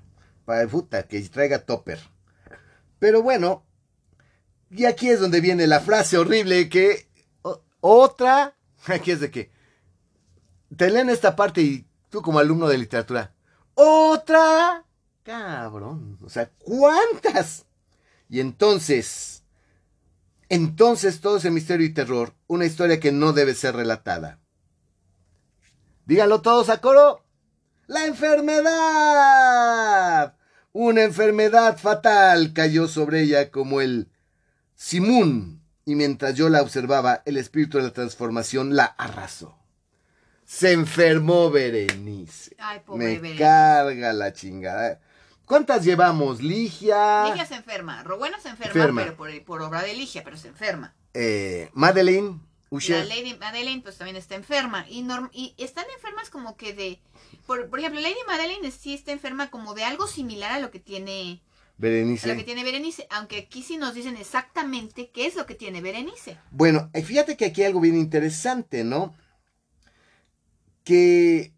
[0.44, 2.00] para el puta, que traiga topper.
[2.98, 3.64] Pero bueno,
[4.70, 7.08] y aquí es donde viene la frase horrible que
[7.42, 8.54] o- otra,
[8.87, 9.50] aquí es de que
[10.76, 13.35] te leen esta parte y tú como alumno de literatura,
[13.74, 14.85] otra,
[15.22, 17.64] cabrón, o sea, ¿cuántas?
[18.28, 19.44] Y entonces,
[20.48, 24.38] entonces todo ese misterio y terror, una historia que no debe ser relatada.
[26.06, 27.24] Díganlo todos a coro.
[27.87, 28.06] La
[29.06, 30.37] enfermedad.
[30.72, 34.11] Una enfermedad fatal cayó sobre ella como el
[34.74, 39.58] simún, y mientras yo la observaba, el espíritu de la transformación la arrasó.
[40.44, 42.56] Se enfermó Berenice.
[42.58, 43.38] Ay, pobre Me Berenice.
[43.38, 45.00] carga la chingada.
[45.46, 46.40] ¿Cuántas llevamos?
[46.42, 48.02] Ligia, Ligia se enferma.
[48.02, 49.02] Rowena se enferma, Enferma.
[49.02, 50.94] pero por, por obra de Ligia, pero se enferma.
[51.14, 53.07] eh, Madeleine, La Usher.
[53.07, 54.87] Lady Madeleine pues también está enferma.
[54.88, 57.00] Y, norm- y están enfermas como que de...
[57.46, 60.78] Por, por ejemplo, Lady Madeleine sí está enferma como de algo similar a lo que
[60.81, 62.44] tiene a lo que Berenice.
[62.44, 66.38] tiene Berenice, aunque aquí sí nos dicen exactamente qué es lo que tiene Berenice.
[66.52, 69.14] Bueno, eh, fíjate que aquí hay algo bien interesante, ¿no?
[70.85, 71.52] Que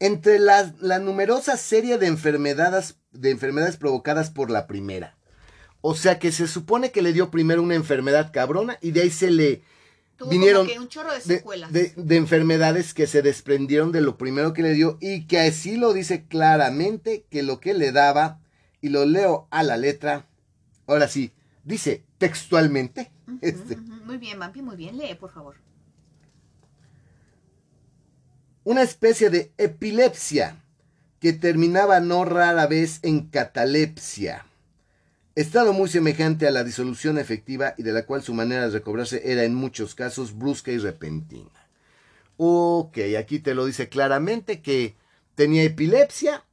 [0.00, 5.16] entre la, la numerosa serie de enfermedades, de enfermedades provocadas por la primera.
[5.80, 9.10] O sea que se supone que le dio primero una enfermedad cabrona y de ahí
[9.10, 9.62] se le
[10.16, 11.72] Tuvo vinieron como que un chorro de secuelas.
[11.72, 15.76] de- de enfermedades que se desprendieron de lo primero que le dio y que así
[15.76, 18.40] lo dice claramente que lo que le daba,
[18.80, 20.26] y lo leo a la letra,
[20.86, 21.32] ahora sí,
[21.64, 24.04] dice textualmente, este, ujú.
[24.04, 24.96] Muy bien, Vampi, muy bien.
[24.98, 25.56] Lee, por favor.
[28.68, 30.62] Una especie de epilepsia
[31.20, 34.44] que terminaba no rara vez en catalepsia.
[35.34, 39.22] Estado muy semejante a la disolución efectiva y de la cual su manera de recobrarse
[39.24, 41.66] era en muchos casos brusca y repentina.
[42.36, 44.96] Ok, aquí te lo dice claramente que
[45.34, 46.44] tenía epilepsia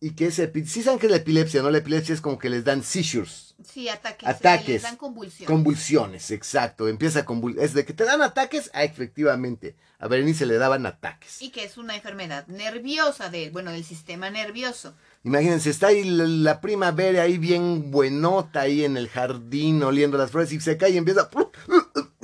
[0.00, 1.70] y que epi- Sí saben que es la epilepsia, ¿no?
[1.70, 4.26] La epilepsia es como que les dan seizures, Sí, ataques.
[4.26, 4.68] Ataques.
[4.68, 5.46] Les dan convulsiones.
[5.46, 6.88] convulsiones, exacto.
[6.88, 7.58] Empieza a convul...
[7.58, 9.76] Es de que te dan ataques, ah, efectivamente.
[9.98, 11.42] A Berenice le daban ataques.
[11.42, 14.94] y que es una enfermedad nerviosa, de, bueno, del sistema nervioso.
[15.24, 20.16] Imagínense, está ahí la, la prima Bere ahí bien buenota ahí en el jardín oliendo
[20.16, 21.28] las flores y se cae y empieza...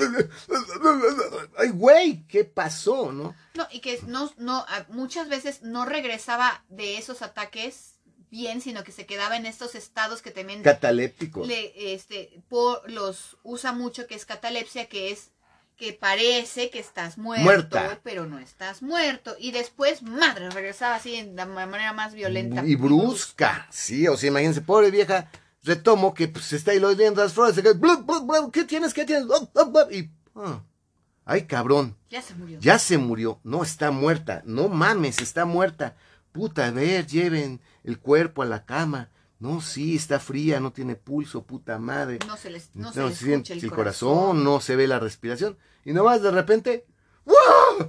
[1.58, 3.34] Ay, güey, ¿qué pasó, no?
[3.54, 7.94] No, y que no, no, muchas veces no regresaba de esos ataques
[8.30, 11.44] bien, sino que se quedaba en estos estados que también Cataléptico.
[11.46, 15.30] le, este, por, los usa mucho, que es catalepsia, que es
[15.76, 18.00] que parece que estás muerto, Muerta.
[18.02, 19.36] pero no estás muerto.
[19.38, 22.64] Y después, madre, regresaba así de la manera más violenta.
[22.64, 25.30] Y brusca, sí, o sea, imagínense, pobre vieja,
[25.66, 29.26] retomo que pues está ahí oliendo las flores, se ¿qué tienes, qué tienes?
[29.90, 30.62] Y, ah,
[31.26, 32.58] ay, cabrón, Ya se murió.
[32.60, 35.96] ya se murió, no, está muerta, no mames, está muerta.
[36.32, 39.10] Puta, a ver, lleven el cuerpo a la cama.
[39.38, 42.18] No, sí, está fría, no tiene pulso, puta madre.
[42.26, 44.86] No se les, no No, se les se siente escucha el corazón, no se ve
[44.86, 45.58] la respiración.
[45.84, 46.86] Y nomás de repente,
[47.26, 47.88] ¡wow!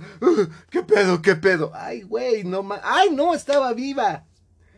[0.69, 1.71] ¿Qué pedo, qué pedo?
[1.73, 4.25] Ay, güey, no ma- Ay, no, estaba viva.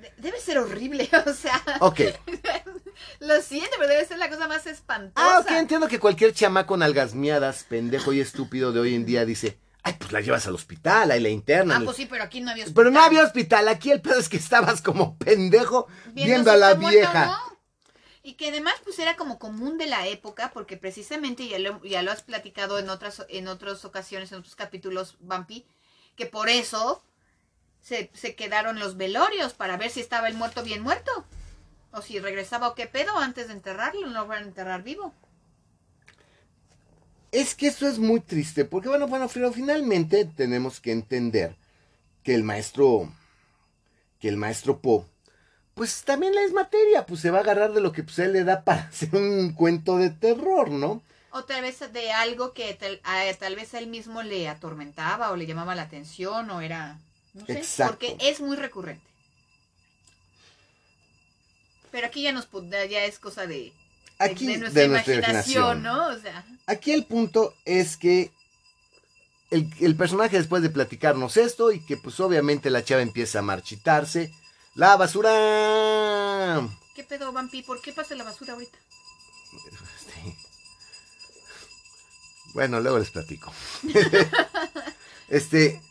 [0.02, 2.02] De- Debe ser horrible, o sea, Ok.
[3.20, 5.36] lo siento, pero debe ser la cosa más espantosa.
[5.36, 9.60] Ah, ok, entiendo que cualquier chamaco nalgasmiadas, pendejo y estúpido de hoy en día dice,
[9.84, 11.82] ay, pues la llevas al hospital, ahí la internan.
[11.82, 12.84] Ah, pues sí, pero aquí no había hospital.
[12.84, 16.60] Pero no había hospital, aquí el pedo es que estabas como pendejo viendo, a si
[16.60, 17.26] la vieja.
[17.28, 17.60] no.
[18.22, 22.02] Y que además pues era como común de la época, porque precisamente ya lo, ya
[22.02, 25.66] lo has platicado en otras, en otras ocasiones, en otros capítulos, Vampi,
[26.16, 27.02] que por eso
[27.82, 31.26] se, se quedaron los velorios para ver si estaba el muerto bien muerto.
[31.98, 35.14] O si regresaba o qué pedo antes de enterrarlo, no lo van a enterrar vivo.
[37.32, 41.56] Es que esto es muy triste, porque bueno, bueno, pero finalmente tenemos que entender
[42.24, 43.10] que el maestro,
[44.20, 45.06] que el maestro Po,
[45.76, 48.34] pues también la es materia, pues se va a agarrar de lo que pues, él
[48.34, 51.02] le da para hacer un cuento de terror, ¿no?
[51.32, 55.32] O tal vez de algo que tal, a- tal vez a él mismo le atormentaba
[55.32, 56.98] o le llamaba la atención o era...
[57.34, 57.94] No sé, Exacto.
[57.94, 59.06] porque es muy recurrente.
[61.92, 63.74] Pero aquí ya nos ya es cosa de,
[64.20, 65.84] Aquí de nuestra de nuestra imaginación, imaginación.
[65.84, 66.08] ¿no?
[66.08, 68.32] O sea, Aquí el punto es que
[69.50, 73.44] el, el personaje después de platicarnos esto y que pues obviamente la chava empieza a
[73.44, 74.32] marchitarse,
[74.76, 76.68] la basura...
[76.96, 77.64] ¿qué pedo, Vampi?
[77.64, 78.78] ¿Por qué pasa la basura ahorita?
[79.98, 80.36] Este,
[82.54, 83.52] Bueno, luego les platico.
[85.30, 85.82] este.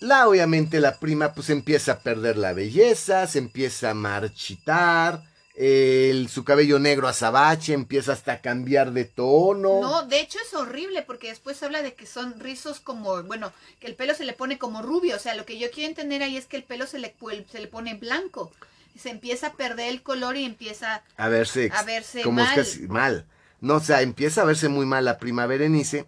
[0.00, 5.22] La obviamente la prima pues empieza a perder la belleza, se empieza a marchitar,
[5.58, 9.80] el, su cabello negro azabache empieza hasta a cambiar de tono.
[9.80, 13.88] No, de hecho es horrible porque después habla de que son rizos como, bueno, que
[13.88, 16.36] el pelo se le pone como rubio, o sea, lo que yo quiero entender ahí
[16.36, 17.14] es que el pelo se le,
[17.50, 18.52] se le pone blanco,
[18.96, 22.58] se empieza a perder el color y empieza a verse, a verse como mal.
[22.58, 23.26] Es mal.
[23.60, 26.06] No, o sea, empieza a verse muy mal la prima Berenice.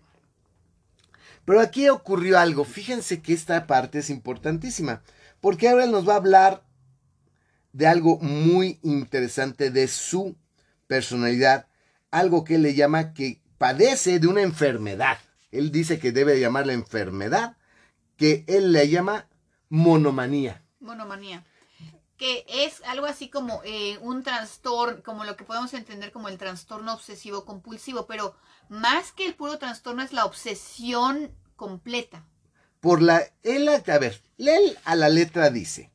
[1.50, 5.02] Pero aquí ocurrió algo, fíjense que esta parte es importantísima,
[5.40, 6.62] porque ahora nos va a hablar
[7.72, 10.36] de algo muy interesante de su
[10.86, 11.66] personalidad,
[12.12, 15.18] algo que él le llama que padece de una enfermedad.
[15.50, 17.56] Él dice que debe llamar la enfermedad,
[18.16, 19.26] que él le llama
[19.68, 20.62] monomanía.
[20.78, 21.44] Monomanía.
[22.20, 26.36] Que es algo así como eh, un trastorno, como lo que podemos entender como el
[26.36, 28.36] trastorno obsesivo compulsivo, pero
[28.68, 32.26] más que el puro trastorno es la obsesión completa.
[32.80, 35.90] Por la, él, a ver, él a la letra dice,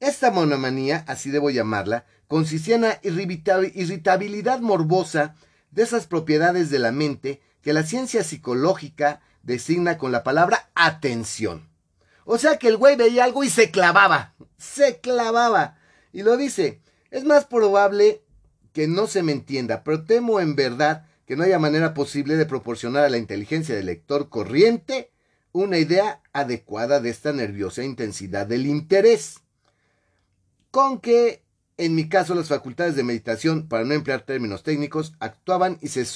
[0.00, 5.34] esta monomanía, así debo llamarla, consistía en la irritabilidad morbosa
[5.72, 11.68] de esas propiedades de la mente que la ciencia psicológica designa con la palabra atención.
[12.26, 15.78] O sea que el güey veía algo y se clavaba, se clavaba.
[16.12, 18.22] Y lo dice, es más probable
[18.72, 22.44] que no se me entienda, pero temo en verdad que no haya manera posible de
[22.44, 25.12] proporcionar a la inteligencia del lector corriente
[25.52, 29.40] una idea adecuada de esta nerviosa intensidad del interés
[30.70, 31.42] con que
[31.78, 36.06] en mi caso las facultades de meditación, para no emplear términos técnicos, actuaban y se,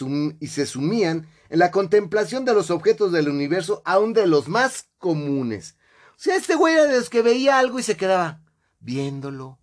[0.40, 4.88] y se sumían en la contemplación de los objetos del universo, aun de los más
[4.98, 5.76] comunes.
[6.20, 8.42] O sea, este güey era de los que veía algo y se quedaba
[8.78, 9.58] viéndolo,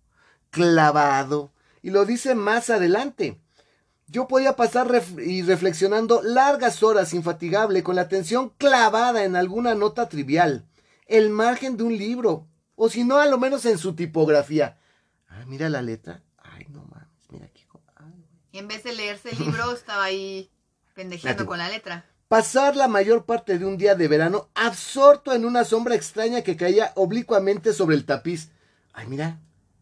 [0.50, 3.40] clavado, y lo dice más adelante.
[4.08, 4.90] Yo podía pasar
[5.24, 10.66] y reflexionando largas horas infatigable con la atención clavada en alguna nota trivial,
[11.06, 14.80] el margen de un libro, o si no, a lo menos en su tipografía.
[15.28, 16.24] Ah, mira la letra.
[16.38, 17.64] Ay, no mames, mira aquí.
[18.50, 20.50] Y en vez de leerse el libro, estaba ahí
[20.94, 22.04] pendejeando con la letra.
[22.28, 26.58] Pasar la mayor parte de un día de verano absorto en una sombra extraña que
[26.58, 28.50] caía oblicuamente sobre el tapiz.
[28.92, 29.40] Ay, mira,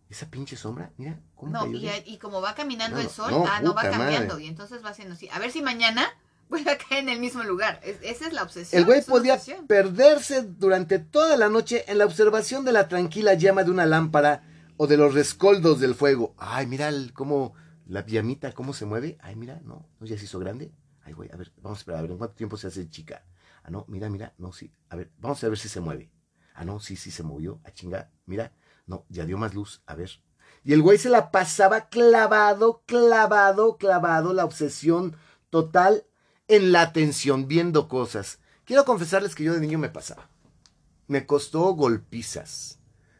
[0.09, 1.19] esa pinche sombra, mira.
[1.35, 4.39] ¿cómo no, y, como va caminando el sol, ah, no va cambiando.
[4.39, 5.29] Y entonces va haciendo así.
[5.31, 6.09] A ver si mañana
[6.49, 7.81] vuelve a caer en el mismo lugar.
[7.83, 8.79] esa es la obsesión.
[8.79, 13.65] El güey podía perderse durante toda la noche en la observación de la tranquila llama
[13.65, 14.45] de una lámpara
[14.77, 16.33] o de los rescoldos del fuego.
[16.39, 17.55] Ay, mira cómo
[17.89, 19.19] la llamita, cómo se mueve.
[19.21, 20.71] Ay, mira, no, no ya se hizo grande.
[21.07, 23.25] Ay, güey, a ver, vamos a esperar, a ver, ¿en cuánto tiempo se hace chica?
[23.63, 24.71] Ah, no, mira, mira, no, sí.
[24.91, 26.11] A ver, vamos a ver si se mueve.
[26.55, 27.61] Ah, no, sí, sí se movió.
[27.65, 28.53] A chinga, mira,
[28.87, 29.83] no, ya dio más luz.
[29.87, 30.11] A ver.
[30.65, 35.17] Y el güey se la pasaba clavado, clavado, clavado, la obsesión
[35.49, 36.05] total
[36.49, 38.41] en la atención, viendo cosas.
[38.65, 40.29] Quiero confesarles que yo de niño me pasaba.
[41.07, 42.77] Me costó golpizas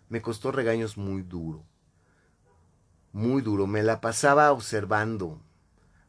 [0.09, 1.65] me costó regaños muy duro.
[3.13, 3.67] Muy duro.
[3.67, 5.41] Me la pasaba observando.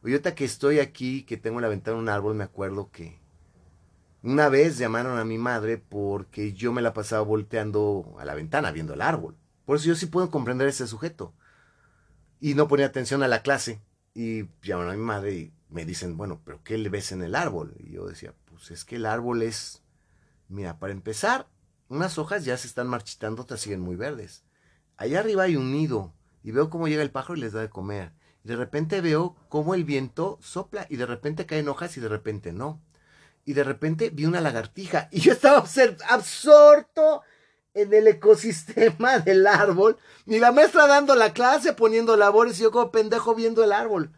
[0.08, 3.20] Ahorita que estoy aquí, que tengo la ventana un árbol, me acuerdo que
[4.22, 8.72] una vez llamaron a mi madre porque yo me la pasaba volteando a la ventana
[8.72, 9.36] viendo el árbol.
[9.66, 11.34] Por eso yo sí puedo comprender ese sujeto.
[12.40, 13.82] Y no ponía atención a la clase.
[14.14, 17.34] Y llamaron a mi madre y me dicen, bueno, pero ¿qué le ves en el
[17.34, 17.74] árbol?
[17.78, 19.82] Y yo decía, pues es que el árbol es,
[20.48, 21.48] mira, para empezar,
[21.90, 24.42] unas hojas ya se están marchitando, otras siguen muy verdes.
[24.96, 27.68] Allá arriba hay un nido y veo cómo llega el pájaro y les da de
[27.68, 28.12] comer.
[28.48, 32.50] De repente veo cómo el viento sopla y de repente caen hojas y de repente
[32.50, 32.80] no.
[33.44, 35.62] Y de repente vi una lagartija y yo estaba
[36.08, 37.20] absorto
[37.74, 39.98] en el ecosistema del árbol.
[40.24, 44.12] Y la maestra dando la clase, poniendo labores y yo como pendejo viendo el árbol.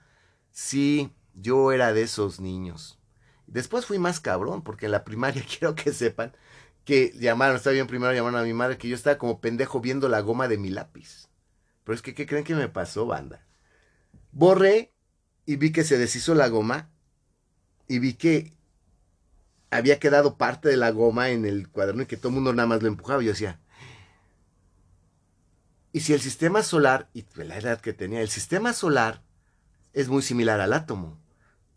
[0.52, 3.00] Sí, yo era de esos niños.
[3.48, 6.36] Después fui más cabrón porque en la primaria quiero que sepan
[6.84, 10.08] que llamaron, está bien, primero llamaron a mi madre que yo estaba como pendejo viendo
[10.08, 11.26] la goma de mi lápiz.
[11.82, 13.44] Pero es que, ¿qué creen que me pasó, banda?
[14.32, 14.92] Borré
[15.46, 16.90] y vi que se deshizo la goma
[17.88, 18.54] y vi que
[19.70, 22.68] había quedado parte de la goma en el cuaderno y que todo el mundo nada
[22.68, 23.22] más lo empujaba.
[23.22, 23.60] Yo decía,
[25.92, 29.22] y si el sistema solar, y la edad que tenía, el sistema solar
[29.92, 31.18] es muy similar al átomo.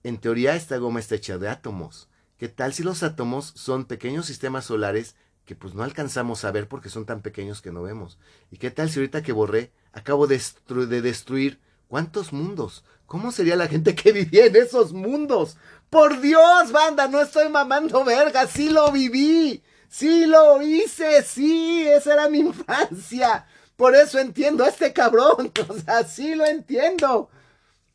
[0.03, 2.09] En teoría esta goma está hecha de átomos.
[2.37, 6.67] ¿Qué tal si los átomos son pequeños sistemas solares que pues no alcanzamos a ver
[6.67, 8.19] porque son tan pequeños que no vemos?
[8.51, 11.59] ¿Y qué tal si ahorita que borré acabo de, de destruir
[11.93, 12.83] cuántos mundos?
[13.05, 15.57] ¿Cómo sería la gente que vivía en esos mundos?
[15.91, 22.13] Por Dios, banda, no estoy mamando verga, sí lo viví, sí lo hice, sí, esa
[22.13, 23.45] era mi infancia.
[23.75, 27.29] Por eso entiendo a este cabrón, o sea, sí lo entiendo.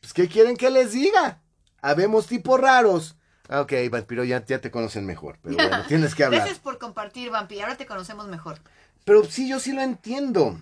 [0.00, 1.40] Pues, ¿qué quieren que les diga?
[1.82, 3.16] Habemos tipos raros
[3.50, 6.42] Ok, vampiro, ya, ya te conocen mejor, pero bueno, tienes que hablar.
[6.42, 8.60] Gracias por compartir, Vampi, ahora te conocemos mejor.
[9.04, 10.56] Pero sí, yo sí lo entiendo.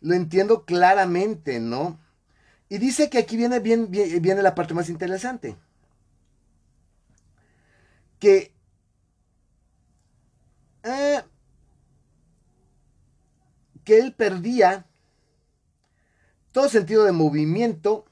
[0.00, 1.98] Lo entiendo claramente, ¿no?
[2.70, 5.56] Y dice que aquí viene, bien, viene la parte más interesante.
[8.20, 8.54] Que
[10.84, 11.20] eh,
[13.84, 14.86] que él perdía
[16.52, 18.04] todo sentido de movimiento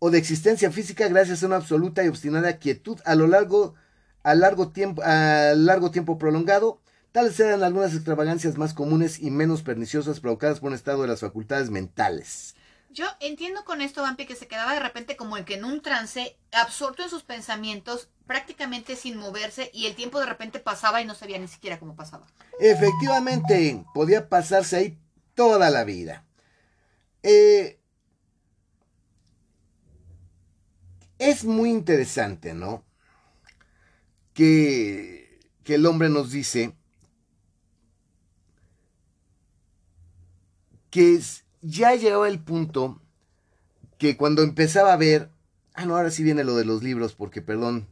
[0.00, 3.74] o de existencia física gracias a una absoluta y obstinada quietud a lo largo
[4.22, 6.80] a largo tiempo a largo tiempo prolongado
[7.14, 11.20] tales eran algunas extravagancias más comunes y menos perniciosas provocadas por un estado de las
[11.20, 12.56] facultades mentales
[12.90, 15.80] Yo entiendo con esto, Vampi, que se quedaba de repente como el que en un
[15.80, 21.04] trance, absorto en sus pensamientos, prácticamente sin moverse, y el tiempo de repente pasaba y
[21.04, 22.26] no sabía ni siquiera cómo pasaba.
[22.58, 24.98] Efectivamente, podía pasarse ahí
[25.34, 26.24] toda la vida.
[27.22, 27.78] Eh,
[31.18, 32.84] es muy interesante, ¿no?
[34.32, 36.74] Que, que el hombre nos dice
[40.94, 41.20] que
[41.60, 43.00] ya llegaba el punto
[43.98, 45.28] que cuando empezaba a ver,
[45.74, 47.88] ah, no, ahora sí viene lo de los libros, porque perdón,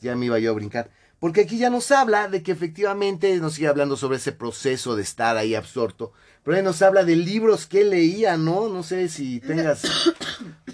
[0.00, 0.90] ya me iba yo a brincar.
[1.20, 5.02] Porque aquí ya nos habla de que efectivamente nos sigue hablando sobre ese proceso de
[5.02, 6.12] estar ahí absorto.
[6.42, 8.70] Pero ahí nos habla de libros que leía, ¿no?
[8.70, 9.82] No sé si tengas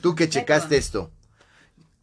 [0.01, 1.11] tú que checaste esto.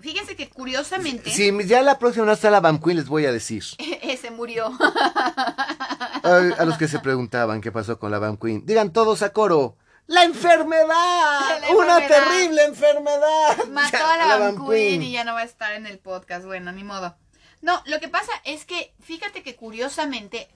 [0.01, 3.31] Fíjense que curiosamente, Si ya la próxima no está la Van Queen, les voy a
[3.31, 3.63] decir.
[4.01, 4.71] ese murió.
[4.79, 8.65] A, a los que se preguntaban qué pasó con la Van Queen.
[8.65, 9.77] Digan todos a coro.
[10.07, 11.61] ¡La enfermedad!
[11.61, 12.07] La ¡Una enfermedad.
[12.07, 13.65] terrible enfermedad!
[13.69, 16.45] Mató Ya, a la Van Queen y ya no va a estar en el podcast.
[16.45, 17.15] Bueno, ni modo.
[17.61, 20.49] No, lo que pasa es que fíjate que curiosamente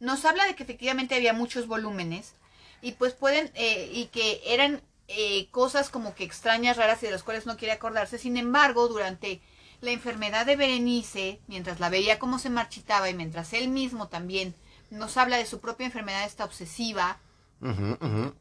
[0.00, 2.34] nos habla de que efectivamente había muchos volúmenes
[2.82, 7.12] y pues pueden eh, y que eran eh, cosas como que extrañas, raras y de
[7.12, 8.18] las cuales no quiere acordarse.
[8.18, 9.40] Sin embargo, durante
[9.80, 14.54] la enfermedad de Berenice, mientras la veía cómo se marchitaba y mientras él mismo también
[14.90, 17.18] nos habla de su propia enfermedad esta obsesiva,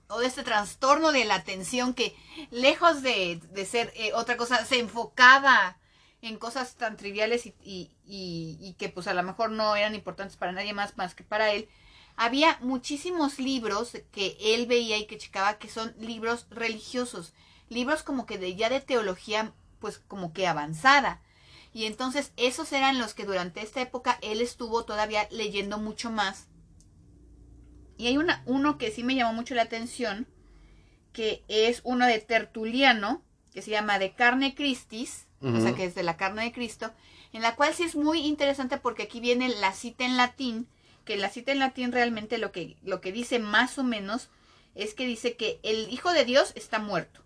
[0.09, 2.15] o de este trastorno de la atención que
[2.51, 5.77] lejos de, de ser eh, otra cosa se enfocaba
[6.21, 9.95] en cosas tan triviales y, y- y- y que pues a lo mejor no eran
[9.95, 11.69] importantes para nadie más más que para él
[12.17, 17.33] había muchísimos libros que él veía y que checaba que son libros religiosos
[17.69, 21.21] libros como que de ya de teología pues como que avanzada.
[21.73, 26.47] Y entonces esos eran los que durante esta época él estuvo todavía leyendo mucho más.
[27.97, 30.27] Y hay una, uno que sí me llamó mucho la atención,
[31.13, 33.21] que es uno de Tertuliano,
[33.53, 36.91] que se llama De Carne Christis, o sea que es de la carne de Cristo,
[37.31, 40.67] en la cual sí es muy interesante porque aquí viene la cita en latín,
[41.05, 44.29] que la cita en latín realmente lo que, lo que dice más o menos
[44.73, 47.21] es que dice que el Hijo de Dios está muerto.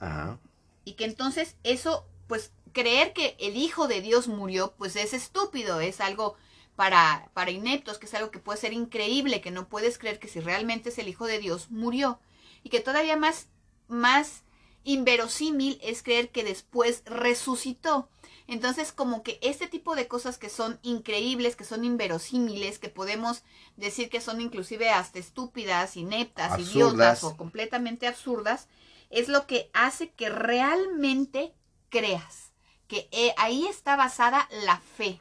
[0.00, 0.38] Ajá.
[0.84, 5.80] Y que entonces eso, pues creer que el Hijo de Dios murió, pues es estúpido,
[5.80, 6.36] es algo
[6.76, 10.28] para, para ineptos, que es algo que puede ser increíble, que no puedes creer que
[10.28, 12.20] si realmente es el Hijo de Dios, murió.
[12.62, 13.48] Y que todavía más,
[13.88, 14.42] más
[14.82, 18.08] inverosímil es creer que después resucitó.
[18.46, 23.42] Entonces, como que este tipo de cosas que son increíbles, que son inverosímiles, que podemos
[23.76, 26.74] decir que son inclusive hasta estúpidas, ineptas, Absurdas.
[26.74, 28.68] idiotas o completamente absurdas,
[29.08, 31.54] es lo que hace que realmente
[31.88, 32.52] creas,
[32.86, 35.20] que eh, ahí está basada la fe,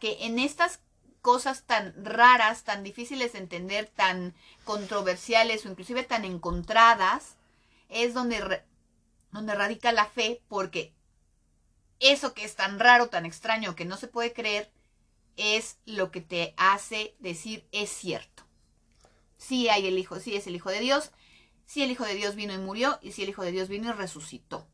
[0.00, 0.80] que en estas
[1.22, 7.36] cosas tan raras, tan difíciles de entender, tan controversiales o inclusive tan encontradas,
[7.88, 8.64] es donde, re-
[9.30, 10.92] donde radica la fe, porque
[12.00, 14.70] eso que es tan raro, tan extraño, que no se puede creer,
[15.36, 18.44] es lo que te hace decir es cierto.
[19.36, 21.12] Sí hay el Hijo, sí es el Hijo de Dios,
[21.66, 23.88] sí el Hijo de Dios vino y murió, y sí el Hijo de Dios vino
[23.88, 24.66] y resucitó.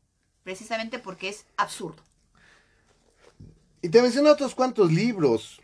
[0.43, 2.03] Precisamente porque es absurdo.
[3.81, 5.59] Y te menciona otros cuantos libros.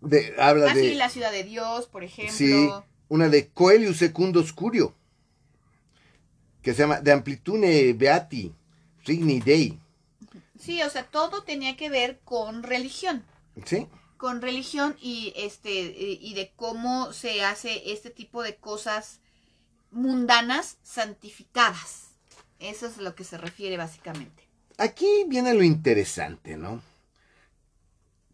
[0.00, 0.94] De, habla Así de.
[0.94, 2.34] la ciudad de Dios, por ejemplo.
[2.34, 2.68] Sí,
[3.08, 4.94] una de Coelius Secundo Scurio,
[6.62, 8.54] que se llama De Amplitune Beati,
[9.04, 9.78] Signi Dei.
[10.60, 13.24] Sí, o sea, todo tenía que ver con religión.
[13.64, 13.88] ¿Sí?
[14.16, 19.20] Con religión y este y de cómo se hace este tipo de cosas
[19.90, 22.10] mundanas santificadas.
[22.58, 24.46] Eso es lo que se refiere básicamente.
[24.76, 26.82] Aquí viene lo interesante, ¿no?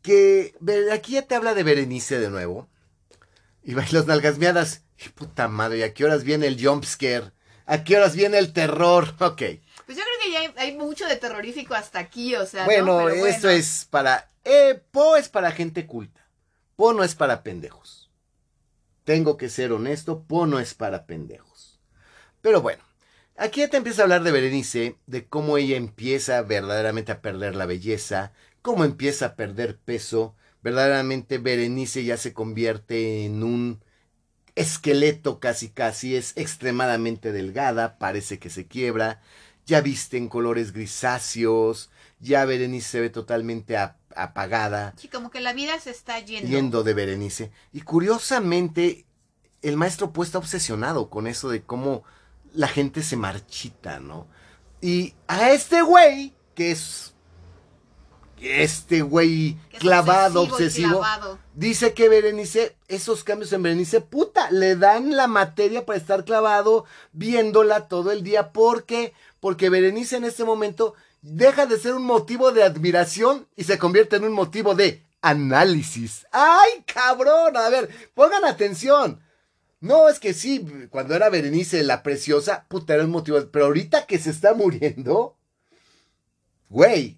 [0.03, 0.55] Que
[0.93, 2.69] aquí ya te habla de Berenice de nuevo.
[3.63, 4.83] Y las nalgas miadas.
[5.05, 7.33] Y puta madre, ¿y a qué horas viene el jumpscare?
[7.67, 9.15] ¿A qué horas viene el terror?
[9.21, 9.43] Ok.
[9.87, 12.67] Pues yo creo que ya hay, hay mucho de terrorífico hasta aquí, o sea, ¿no?
[12.67, 14.31] Bueno, Pero esto es para...
[14.45, 16.29] Eh, Po es para gente culta.
[16.77, 18.11] Po no es para pendejos.
[19.05, 21.81] Tengo que ser honesto, Po no es para pendejos.
[22.43, 22.83] Pero bueno,
[23.39, 27.55] Aquí ya te empieza a hablar de Berenice, de cómo ella empieza verdaderamente a perder
[27.55, 28.33] la belleza,
[28.63, 30.35] cómo empieza a perder peso.
[30.63, 33.85] Verdaderamente Berenice ya se convierte en un
[34.55, 39.21] esqueleto casi casi, es extremadamente delgada, parece que se quiebra,
[39.67, 41.91] ya viste en colores grisáceos,
[42.21, 44.95] ya Berenice se ve totalmente apagada.
[44.97, 46.49] Sí, como que la vida se está yendo.
[46.49, 47.51] Yendo de Berenice.
[47.73, 49.05] Y curiosamente,
[49.63, 52.05] el maestro pues está obsesionado con eso de cómo
[52.53, 54.27] la gente se marchita, ¿no?
[54.81, 57.13] Y a este güey, que es
[58.41, 61.03] este güey clavado, obsesivo,
[61.55, 66.85] dice que Berenice, esos cambios en Berenice, puta, le dan la materia para estar clavado
[67.13, 68.53] viéndola todo el día.
[68.53, 69.15] ¿Por qué?
[69.47, 74.17] Porque Berenice en este momento deja de ser un motivo de admiración y se convierte
[74.17, 76.27] en un motivo de análisis.
[76.33, 77.57] ¡Ay, cabrón!
[77.57, 79.21] A ver, pongan atención.
[79.79, 83.39] No, es que sí, cuando era Berenice la preciosa, puta, era un motivo.
[83.53, 85.37] Pero ahorita que se está muriendo,
[86.69, 87.17] güey,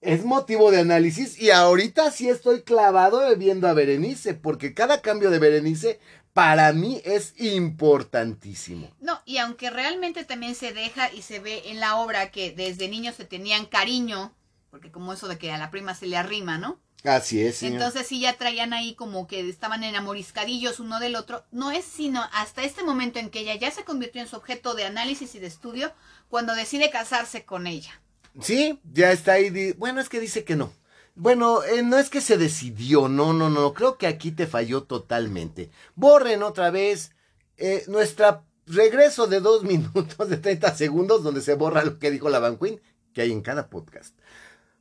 [0.00, 1.40] es motivo de análisis.
[1.40, 6.00] Y ahorita sí estoy clavado viendo a Berenice, porque cada cambio de Berenice
[6.34, 8.90] para mí es importantísimo.
[9.00, 12.88] No, y aunque realmente también se deja y se ve en la obra que desde
[12.88, 14.34] niños se tenían cariño,
[14.70, 16.80] porque como eso de que a la prima se le arrima, ¿no?
[17.04, 17.62] Así es.
[17.62, 21.44] Entonces sí ya traían ahí como que estaban enamoriscadillos uno del otro.
[21.52, 24.74] No es sino hasta este momento en que ella ya se convirtió en su objeto
[24.74, 25.92] de análisis y de estudio
[26.28, 28.00] cuando decide casarse con ella.
[28.40, 29.72] Sí, ya está ahí.
[29.74, 30.72] Bueno, es que dice que no.
[31.16, 33.72] Bueno, eh, no es que se decidió, no, no, no.
[33.72, 35.70] Creo que aquí te falló totalmente.
[35.94, 37.12] Borren otra vez
[37.56, 42.28] eh, nuestro regreso de dos minutos, de 30 segundos, donde se borra lo que dijo
[42.28, 42.80] la Van Queen,
[43.12, 44.16] que hay en cada podcast.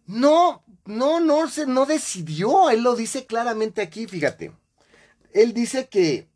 [0.08, 2.70] No, no, no, se, no decidió.
[2.72, 4.54] Él lo dice claramente aquí, fíjate.
[5.34, 6.28] Él dice que,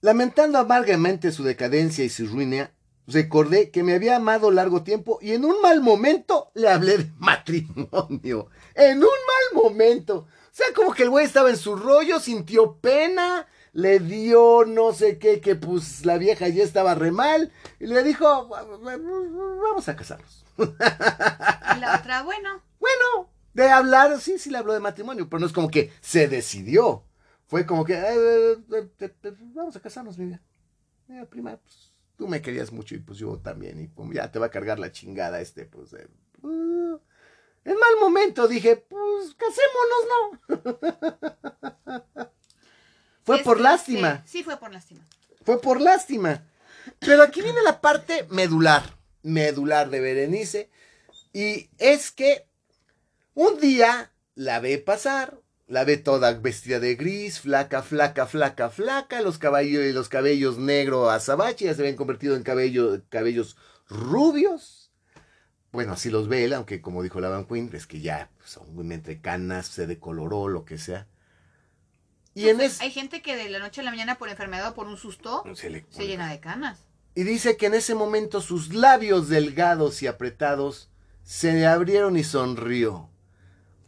[0.00, 2.72] lamentando amargamente su decadencia y su ruina,
[3.08, 7.12] recordé que me había amado largo tiempo y en un mal momento le hablé de
[7.18, 8.48] matrimonio.
[8.74, 10.18] En un mal momento.
[10.18, 14.92] O sea, como que el güey estaba en su rollo, sintió pena, le dio no
[14.92, 19.96] sé qué, que pues la vieja ya estaba re mal, y le dijo, vamos a
[19.96, 20.44] casarnos.
[20.58, 22.62] Y la otra, bueno.
[22.80, 26.28] Bueno, de hablar, sí, sí le habló de matrimonio, pero no es como que se
[26.28, 27.04] decidió.
[27.46, 29.14] Fue como que, eh, eh, eh,
[29.54, 30.42] vamos a casarnos, mi vida.
[31.30, 31.87] Prima, pues,
[32.18, 34.78] tú me querías mucho y pues yo también, y pues ya te va a cargar
[34.78, 35.92] la chingada este, pues,
[36.42, 37.00] uh,
[37.64, 42.28] en mal momento dije, pues casémonos, ¿no?
[43.24, 44.22] Fue por lástima.
[44.26, 45.04] Sí, fue por lástima.
[45.44, 46.46] Fue por lástima.
[46.98, 50.70] Pero aquí viene la parte medular, medular de Berenice.
[51.34, 52.48] Y es que
[53.34, 55.38] un día la ve pasar,
[55.68, 61.10] la ve toda vestida de gris, flaca, flaca, flaca, flaca, los cabellos, los cabellos negros
[61.12, 63.56] azabache ya se habían convertido en cabello, cabellos
[63.88, 64.90] rubios.
[65.70, 68.90] Bueno, así los ve él, aunque como dijo la Van Queen, es que ya son
[68.90, 71.06] entre canas, se decoloró, lo que sea.
[72.80, 75.42] Hay gente que de la noche a la mañana por enfermedad o por un susto
[75.54, 76.78] se, llena de canas.
[77.14, 80.88] Y dice que en ese momento sus labios delgados y apretados
[81.24, 83.10] se abrieron y sonrió.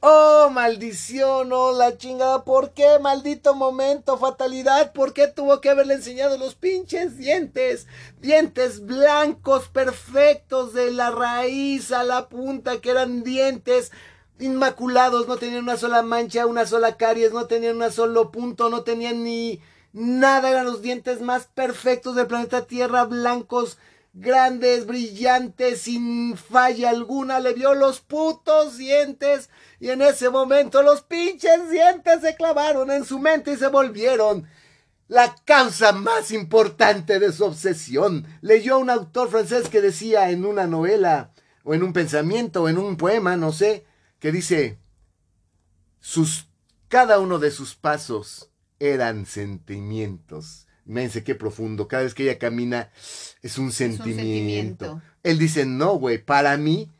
[0.02, 1.52] ¡Oh, maldición!
[1.52, 2.42] ¡Oh, la chingada!
[2.44, 2.98] ¿Por qué?
[3.00, 4.94] Maldito momento, fatalidad.
[4.94, 7.86] ¿Por qué tuvo que haberle enseñado los pinches dientes?
[8.18, 13.92] Dientes blancos, perfectos, de la raíz a la punta, que eran dientes
[14.38, 18.82] inmaculados, no tenían una sola mancha, una sola caries, no tenían un solo punto, no
[18.84, 19.60] tenían ni
[19.92, 23.76] nada, eran los dientes más perfectos del planeta Tierra, blancos,
[24.12, 31.02] grandes, brillantes, sin falla alguna, le vio los putos dientes y en ese momento los
[31.02, 34.48] pinches dientes se clavaron en su mente y se volvieron
[35.10, 38.26] la causa más importante de su obsesión.
[38.42, 41.32] Leyó un autor francés que decía en una novela,
[41.64, 43.84] o en un pensamiento, o en un poema, no sé,
[44.20, 44.78] que dice,
[45.98, 46.48] sus,
[46.86, 50.68] cada uno de sus pasos eran sentimientos.
[50.90, 51.86] Imagínense qué profundo.
[51.86, 52.90] Cada vez que ella camina
[53.42, 55.00] es un, sentimiento.
[55.22, 56.90] Él dice, no, güey, para mí,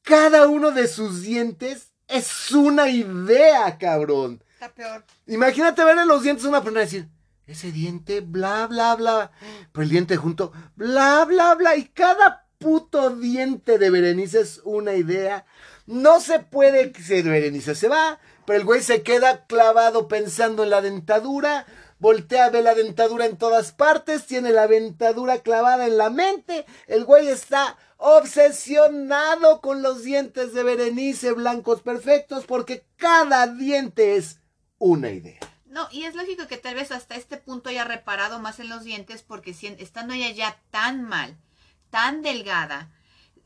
[0.00, 4.42] cada uno de sus dientes es una idea, cabrón.
[4.54, 5.04] Está peor.
[5.26, 7.08] Imagínate verle los dientes a una persona y decir,
[7.46, 9.30] ese diente, bla, bla, bla.
[9.70, 11.76] Pero el diente junto, bla, bla, bla.
[11.76, 15.44] Y cada puto diente de Berenice es una idea
[15.86, 20.70] no se puede, se Berenice se va, pero el güey se queda clavado pensando en
[20.70, 21.66] la dentadura,
[21.98, 27.04] voltea, ve la dentadura en todas partes, tiene la dentadura clavada en la mente, el
[27.04, 34.40] güey está obsesionado con los dientes de Berenice blancos perfectos porque cada diente es
[34.78, 35.40] una idea.
[35.64, 38.84] No, y es lógico que tal vez hasta este punto haya reparado más en los
[38.84, 41.36] dientes porque estando ella ya tan mal,
[41.90, 42.90] tan delgada,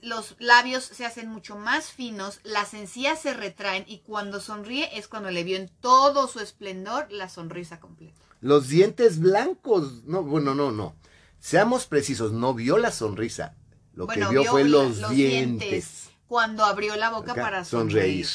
[0.00, 5.08] los labios se hacen mucho más finos, las encías se retraen y cuando sonríe es
[5.08, 8.29] cuando le vio en todo su esplendor la sonrisa completa.
[8.40, 10.94] Los dientes blancos, no, bueno, no, no.
[11.38, 13.54] Seamos precisos, no vio la sonrisa.
[13.94, 16.10] Lo que vio, fue los, dientes.
[16.26, 18.26] Cuando abrió la boca para sonreír.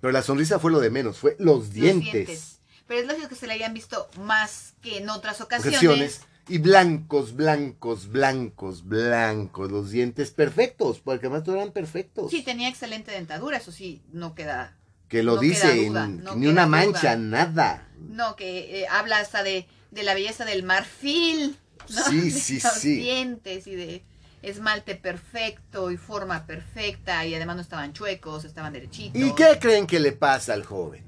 [0.00, 2.60] Pero la sonrisa fue lo de menos, fue los dientes.
[2.86, 6.20] Pero es lógico que se le hayan visto más que en otras ocasiones.
[6.48, 12.30] Y blancos, blancos, blancos, blancos, los dientes perfectos, porque además eran perfectos.
[12.30, 14.76] Sí, tenía excelente dentadura, eso sí, no queda.
[15.08, 15.88] Que lo dice,
[16.36, 17.86] ni una mancha, nada.
[17.98, 21.56] No, que eh, habla hasta de, de, la belleza del marfil,
[21.94, 22.04] ¿no?
[22.04, 22.96] Sí, sí, los sí.
[22.96, 24.04] dientes y de
[24.42, 29.20] esmalte perfecto y forma perfecta y además no estaban chuecos, estaban derechitos.
[29.20, 31.04] ¿Y qué creen que le pasa al joven?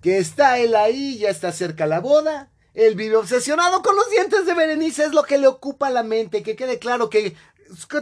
[0.00, 4.46] Que está él ahí, ya está cerca la boda, él vive obsesionado con los dientes
[4.46, 7.36] de Berenice, es lo que le ocupa la mente, que quede claro que,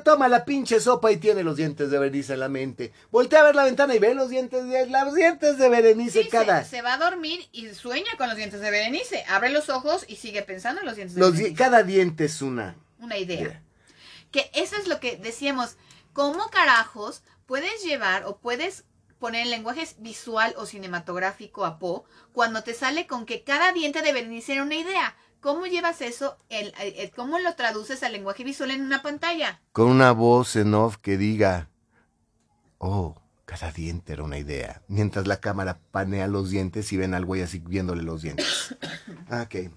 [0.04, 2.92] toma la pinche sopa y tiene los dientes de Berenice en la mente.
[3.10, 6.64] Voltea a ver la ventana y ve los dientes de, los dientes de Berenice cada...
[6.64, 10.16] Se, va a dormir y sueña con los dientes de Berenice, abre los ojos y
[10.16, 11.54] sigue pensando en los dientes de Berenice.
[11.54, 12.76] Cada diente es una...
[12.98, 13.62] Una idea.
[14.30, 15.76] Que eso es lo que decíamos,
[16.12, 18.84] ¿cómo carajos puedes llevar o puedes
[19.20, 24.02] poner el lenguaje visual o cinematográfico a Po cuando te sale con que cada diente
[24.02, 25.14] debe iniciar una idea.
[25.40, 26.36] ¿Cómo llevas eso?
[26.48, 26.72] El,
[27.16, 29.60] ¿Cómo lo traduces al lenguaje visual en una pantalla?
[29.72, 31.70] Con una voz en off que diga,
[32.78, 34.82] oh, cada diente era una idea.
[34.88, 38.76] Mientras la cámara panea los dientes y ven al güey así viéndole los dientes.
[39.32, 39.70] Ah, ok.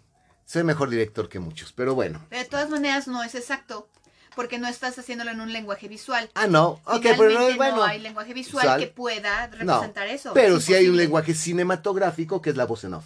[0.45, 2.25] Soy mejor director que muchos, pero bueno.
[2.31, 3.87] de todas maneras no es exacto
[4.35, 6.29] porque no estás haciéndolo en un lenguaje visual.
[6.33, 7.77] Ah, no, ok, pero no es bueno.
[7.77, 10.33] No hay lenguaje visual, que pueda representar eso.
[10.33, 13.05] Pero sí hay un lenguaje cinematográfico que es la voz en off.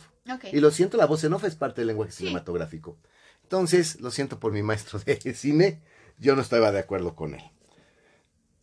[0.52, 2.98] Y lo siento, la voz en off es parte del lenguaje cinematográfico.
[3.44, 5.82] Entonces, lo siento por mi maestro de cine,
[6.18, 7.44] yo no estaba de acuerdo con él.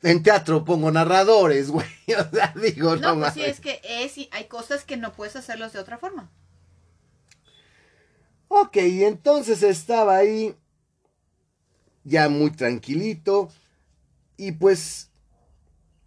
[0.03, 1.87] En teatro pongo narradores, güey.
[2.19, 3.15] O sea, digo, no.
[3.15, 6.31] No, pues sí, es que es, hay cosas que no puedes hacerlos de otra forma.
[8.49, 10.55] Ok, entonces estaba ahí
[12.05, 13.51] ya muy tranquilito.
[14.37, 15.11] Y pues...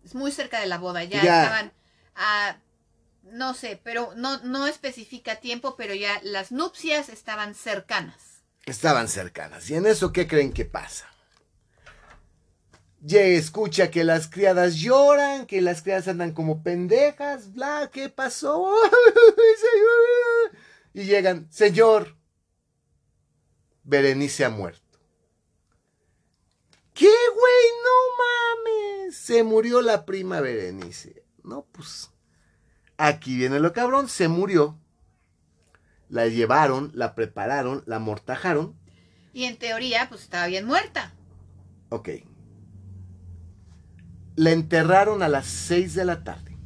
[0.05, 1.73] Es muy cerca de la boda, ya, estaban
[2.15, 2.57] a...
[3.31, 8.43] No sé, pero no, no especifica tiempo, pero ya las nupcias estaban cercanas.
[8.65, 9.69] Estaban cercanas.
[9.69, 11.07] ¿Y en eso qué creen que pasa?
[13.01, 18.73] Ya escucha que las criadas lloran, que las criadas andan como pendejas, bla, ¿qué pasó?
[20.93, 22.17] y llegan, señor,
[23.83, 24.99] Berenice ha muerto.
[26.93, 27.65] ¿Qué, güey?
[27.83, 29.15] No mames.
[29.15, 31.23] Se murió la prima Berenice.
[31.43, 32.09] No, pues.
[32.97, 34.09] Aquí viene lo cabrón.
[34.09, 34.77] Se murió.
[36.09, 38.75] La llevaron, la prepararon, la amortajaron.
[39.33, 41.13] Y en teoría, pues estaba bien muerta.
[41.89, 42.09] Ok.
[44.35, 46.57] La enterraron a las 6 de la tarde.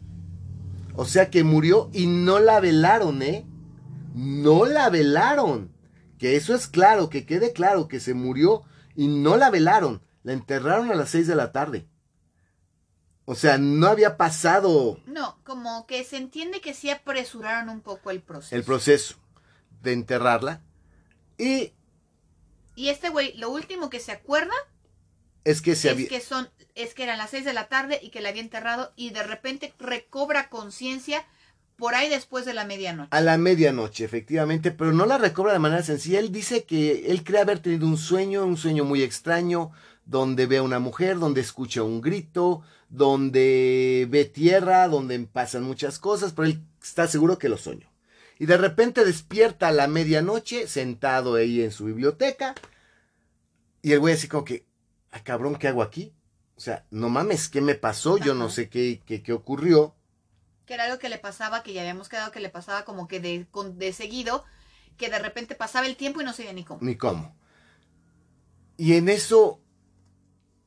[0.96, 3.46] O sea que murió y no la velaron, ¿eh?
[4.14, 5.72] No la velaron.
[6.18, 8.64] Que eso es claro, que quede claro que se murió
[8.96, 10.02] y no la velaron.
[10.24, 11.88] La enterraron a las seis de la tarde.
[13.26, 15.00] O sea, no había pasado.
[15.06, 18.56] No, como que se entiende que sí apresuraron un poco el proceso.
[18.56, 19.16] El proceso
[19.82, 20.62] de enterrarla.
[21.38, 21.74] Y.
[22.76, 24.54] Y este güey, lo último que se acuerda.
[25.44, 28.10] Es que se es que son, es que eran las seis de la tarde y
[28.10, 31.26] que la había enterrado y de repente recobra conciencia
[31.78, 33.10] por ahí después de la medianoche.
[33.10, 36.20] A la medianoche, efectivamente, pero no la recobra de manera sencilla.
[36.20, 39.72] Él dice que él cree haber tenido un sueño, un sueño muy extraño,
[40.12, 46.00] donde ve a una mujer, donde escucha un grito, donde ve tierra, donde pasan muchas
[46.00, 47.90] cosas, pero él está seguro que lo soñó.
[48.38, 52.56] Y de repente despierta a la medianoche, sentado ahí en su biblioteca,
[53.82, 54.66] y el güey así como que,
[55.12, 56.14] ah, cabrón, ¿qué hago aquí?
[56.58, 58.18] O sea, no mames, ¿qué me pasó?
[58.18, 59.96] Yo no sé qué, qué, qué, ocurrió.
[60.66, 63.22] Que era algo que le pasaba, que ya habíamos quedado que le pasaba como que
[63.22, 64.44] de, de seguido,
[64.98, 66.82] que de repente pasaba el tiempo y no sabía ni cómo.
[66.82, 67.34] Ni cómo.
[68.76, 69.61] Y en eso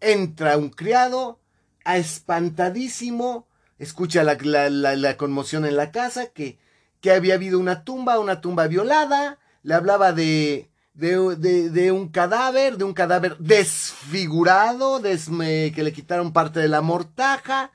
[0.05, 1.39] entra un criado,
[1.85, 3.47] espantadísimo,
[3.79, 6.59] escucha la, conmoción en la casa, que,
[7.01, 12.85] que, había habido una tumba, una tumba violada, le hablaba de, de, un cadáver, de
[12.85, 17.73] un cadáver desfigurado, que le quitaron parte de la mortaja,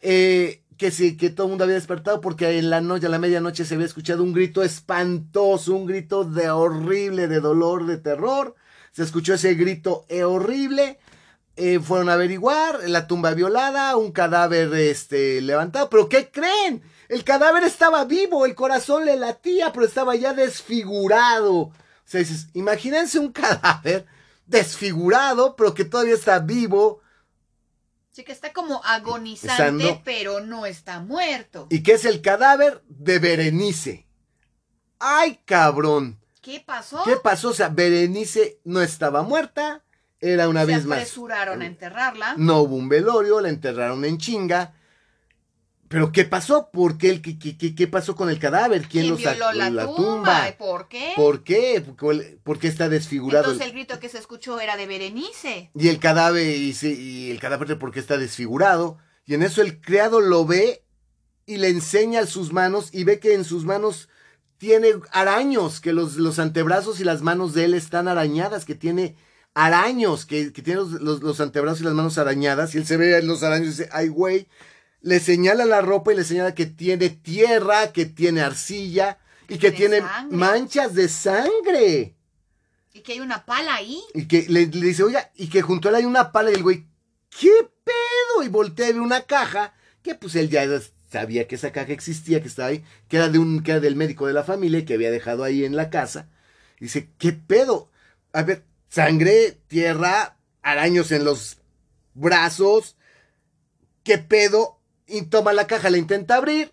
[0.00, 3.18] eh, que, sí, que todo el mundo había despertado porque en la noche, a la
[3.18, 8.56] medianoche se había escuchado un grito espantoso, un grito de horrible, de dolor, de terror.
[8.90, 10.98] Se escuchó ese grito horrible
[11.56, 15.90] eh, fueron a averiguar la tumba violada, un cadáver este, levantado.
[15.90, 16.82] Pero ¿qué creen?
[17.12, 21.54] el cadáver estaba vivo, el corazón le latía, pero estaba ya desfigurado.
[21.54, 21.72] O
[22.06, 24.06] sea, dices, imagínense un cadáver
[24.46, 27.02] desfigurado, pero que todavía está vivo.
[28.12, 31.66] Sí, que está como agonizante, pero no está muerto.
[31.68, 34.06] Y que es el cadáver de Berenice.
[34.98, 36.18] ¡Ay, cabrón!
[36.40, 37.02] ¿Qué pasó?
[37.04, 37.50] ¿Qué pasó?
[37.50, 39.81] O sea, Berenice no estaba muerta,
[40.22, 40.98] era una vez más.
[40.98, 42.34] Se apresuraron a enterrarla.
[42.38, 44.74] No hubo un velorio, la enterraron en chinga.
[45.88, 46.70] Pero ¿qué pasó?
[46.72, 48.88] ¿Por qué, qué, qué, qué pasó con el cadáver?
[48.88, 50.54] ¿Quién, lo sacó la, la tumba?
[50.56, 51.12] ¿Por qué?
[51.16, 51.84] ¿Por qué?
[52.42, 53.44] ¿Por qué está desfigurado?
[53.44, 55.70] Entonces el grito que se escuchó era de Berenice.
[55.74, 58.96] Y el cadáver, y, y el cadáver por qué está desfigurado.
[59.26, 60.82] Y en eso el criado lo ve
[61.44, 64.08] y le enseña sus manos y ve que en sus manos
[64.56, 69.16] tiene araños, que los, los antebrazos y las manos de él están arañadas, que tiene
[69.54, 72.74] araños, que, que tiene los, los, antebrazos y las manos arañadas.
[72.74, 74.48] Y él se ve en los araños y dice, ay güey,
[75.00, 79.72] le señala la ropa y le señala que tiene tierra, que tiene arcilla y que
[79.72, 82.14] tiene manchas de sangre.
[82.94, 84.02] Y que hay una pala ahí.
[84.14, 86.62] Y que le, dice, oye, y que junto a él hay una pala y el
[86.62, 86.86] güey,
[87.30, 87.50] ¿qué
[87.84, 88.44] pedo?
[88.44, 90.66] Y voltea y ve una caja que pues él ya
[91.10, 93.96] sabía que esa caja existía, que estaba ahí, que era, de un, que era del
[93.96, 96.28] médico de la familia que había dejado ahí en la casa.
[96.80, 97.90] dice, ¿qué pedo?
[98.32, 101.58] A ver, sangre, tierra, araños en los
[102.14, 102.96] brazos.
[104.04, 104.82] ¿Qué pedo?
[105.12, 106.72] y toma la caja, la intenta abrir,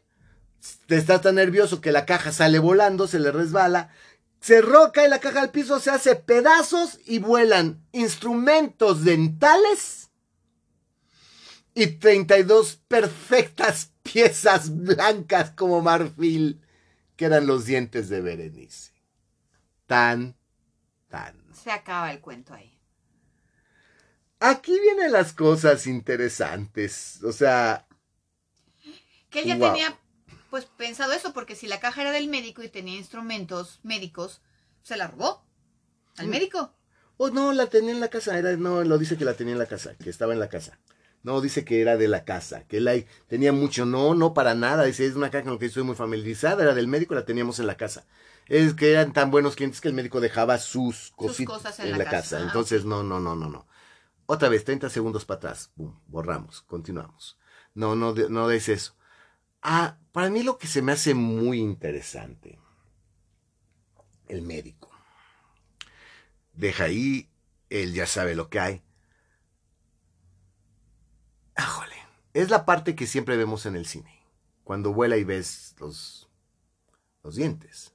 [0.87, 3.89] está tan nervioso que la caja sale volando, se le resbala,
[4.39, 10.09] se roca y la caja al piso, se hace pedazos y vuelan instrumentos dentales
[11.73, 16.61] y 32 perfectas piezas blancas como marfil
[17.17, 18.93] que eran los dientes de Berenice.
[19.85, 20.37] Tan,
[21.09, 21.38] tan.
[21.69, 22.75] Se acaba el cuento ahí.
[24.39, 27.19] Aquí vienen las cosas interesantes.
[27.23, 27.85] O sea,
[29.29, 29.99] que él ya tenía
[30.49, 34.41] pues pensado eso, porque si la caja era del médico y tenía instrumentos médicos,
[34.81, 35.45] se la robó
[36.17, 36.29] al mm.
[36.31, 36.73] médico.
[37.17, 39.59] Oh, no, la tenía en la casa, era, no, lo dice que la tenía en
[39.59, 40.79] la casa, que estaba en la casa.
[41.21, 44.85] No, dice que era de la casa, que él tenía mucho, no, no para nada,
[44.85, 47.59] dice, es una caja con la que estoy muy familiarizada, era del médico, la teníamos
[47.59, 48.07] en la casa.
[48.49, 52.41] Es que eran tan buenos clientes que el médico dejaba sus, cositas en, la, casa.
[52.41, 53.67] Entonces, no, no, no, no, no.
[54.25, 55.71] Otra vez, 30 segundos para atrás,
[56.07, 57.37] borramos, continuamos.
[57.75, 58.95] No, no, no des eso.
[59.61, 62.59] Ah, para mí lo que se me hace muy interesante,
[64.27, 64.89] el médico.
[66.53, 67.29] Deja ahí,
[67.69, 68.83] él ya sabe lo que hay.
[71.53, 71.95] Ájole,
[72.33, 74.23] es la parte que siempre vemos en el cine,
[74.63, 76.29] cuando vuela y ves los,
[77.21, 77.93] los dientes.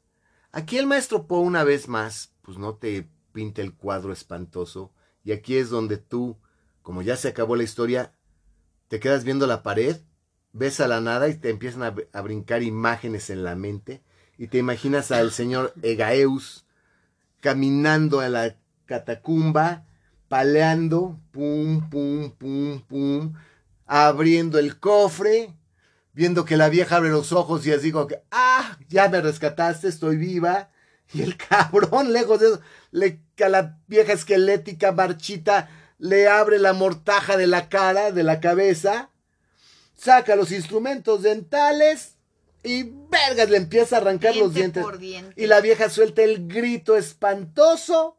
[0.55, 4.93] Aquí el maestro Poe una vez más, pues no te pinta el cuadro espantoso,
[5.25, 6.39] y aquí es donde tú,
[6.83, 8.13] como ya se acabó la historia,
[8.89, 9.97] te quedas viendo la pared
[10.55, 14.03] ves a la nada y te empiezan a, brincar imágenes en la mente
[14.39, 16.65] y te imaginas al señor Egaeus
[17.41, 19.85] caminando a la catacumba,
[20.29, 23.35] paleando, pum, pum, pum, pum,
[23.85, 25.53] abriendo el cofre,
[26.15, 29.89] viendo que la vieja abre los ojos y así como que, ah, ya me rescataste,
[29.89, 30.71] estoy viva.
[31.13, 32.61] Y el cabrón, lejos de eso,
[32.91, 38.41] le, a la vieja esquelética marchita le abre la mortaja de la cara, de la
[38.41, 39.11] cabeza,
[39.97, 42.17] saca los instrumentos dentales
[42.63, 44.85] y vergas le empieza a arrancar los dientes.
[45.37, 48.19] Y la vieja suelta el grito espantoso.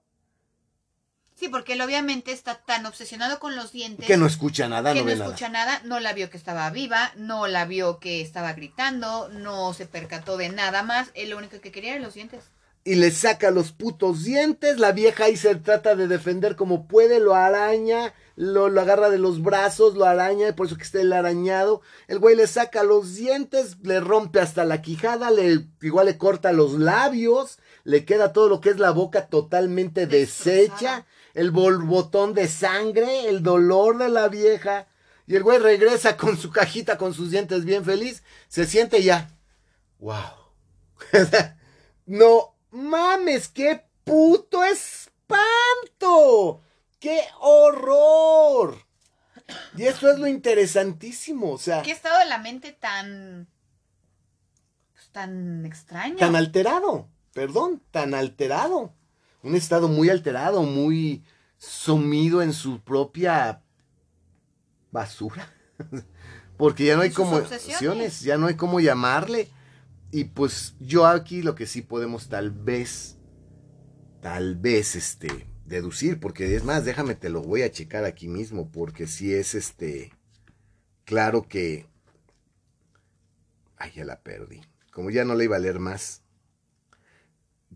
[1.36, 4.08] Sí, porque él obviamente está tan obsesionado con los dientes.
[4.08, 5.82] Que no escucha nada, que no, escucha nada.
[5.84, 10.38] No la vio que estaba viva, no la vio que estaba gritando, no se percató
[10.38, 11.10] de nada más.
[11.14, 12.44] Él lo único que quería era los dientes
[12.88, 14.80] y le saca los putos dientes.
[14.80, 19.18] La vieja ahí se trata de defender como puede, lo araña, lo, lo, agarra de
[19.18, 21.82] los brazos, lo araña, por eso que está el arañado.
[22.08, 26.54] El güey le saca los dientes, le rompe hasta la quijada, le, igual le corta
[26.54, 32.48] los labios, le queda todo lo que es la boca totalmente deshecha, el botón de
[32.48, 34.88] sangre, el dolor de la vieja.
[35.28, 39.30] Y el güey regresa con su cajita, con sus dientes bien feliz, se siente ya.
[40.00, 40.16] ¡Wow!
[42.06, 46.62] no mames, qué puto espanto.
[47.00, 48.86] ¡Qué horror!
[49.76, 51.82] Y eso es lo interesantísimo, o sea.
[51.82, 53.48] ¿Qué estado de la mente tan.
[54.94, 56.16] Pues, tan extraño?
[56.16, 58.94] Tan alterado, perdón, tan alterado.
[59.46, 61.24] Un estado muy alterado, muy
[61.58, 63.62] sumido en su propia
[64.92, 65.54] basura.
[66.58, 67.42] Porque ya no hay como
[68.22, 69.48] ya no hay cómo llamarle.
[70.12, 73.18] Y pues yo aquí lo que sí podemos tal vez,
[74.22, 78.72] tal vez, este, deducir, porque es más, déjame te lo voy a checar aquí mismo,
[78.72, 80.14] porque si es este,
[81.04, 81.88] claro que,
[83.78, 84.62] Ay, ya la perdí.
[84.92, 86.24] Como ya no le iba a leer más.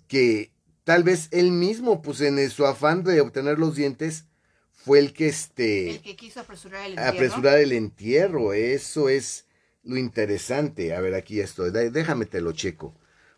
[0.08, 0.52] Que
[0.84, 4.26] tal vez él mismo, pues en su afán de obtener los dientes,
[4.72, 5.90] fue el que este.
[5.92, 7.10] El que quiso apresurar el entierro.
[7.10, 8.54] Apresurar el entierro.
[8.54, 9.46] Eso es
[9.84, 10.96] lo interesante.
[10.96, 11.72] A ver, aquí estoy.
[11.72, 12.96] Déjame te lo checo.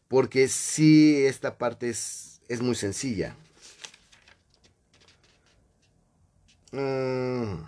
[0.07, 3.35] Porque sí, esta parte es, es muy sencilla.
[6.71, 7.63] Mm.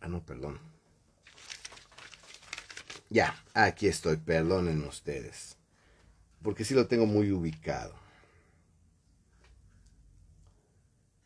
[0.00, 0.69] Ah, no, perdón.
[3.10, 5.56] Ya, aquí estoy, perdonen ustedes.
[6.42, 7.92] Porque sí lo tengo muy ubicado.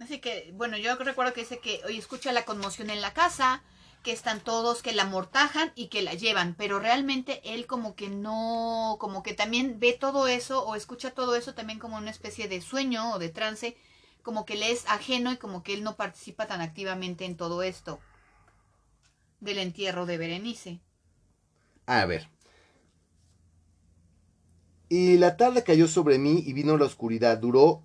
[0.01, 3.63] Así que, bueno, yo recuerdo que dice que hoy escucha la conmoción en la casa,
[4.03, 8.09] que están todos que la mortajan y que la llevan, pero realmente él como que
[8.09, 12.49] no, como que también ve todo eso o escucha todo eso también como una especie
[12.49, 13.77] de sueño o de trance,
[14.23, 17.63] como que le es ajeno y como que él no participa tan activamente en todo
[17.63, 18.01] esto
[19.41, 20.81] del entierro de Berenice.
[21.87, 22.29] A ver.
[24.89, 27.83] Y la tarde cayó sobre mí y vino la oscuridad, duró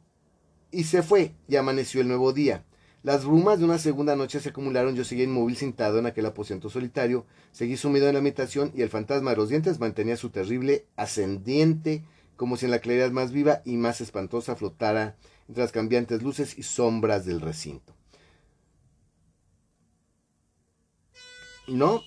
[0.71, 2.65] y se fue, y amaneció el nuevo día.
[3.01, 6.69] Las brumas de una segunda noche se acumularon, yo seguía inmóvil sentado en aquel aposento
[6.69, 10.85] solitario, seguí sumido en la habitación y el fantasma de los dientes mantenía su terrible
[10.97, 12.03] ascendiente,
[12.35, 15.15] como si en la claridad más viva y más espantosa flotara
[15.47, 17.95] entre las cambiantes luces y sombras del recinto.
[21.67, 22.01] ¿No?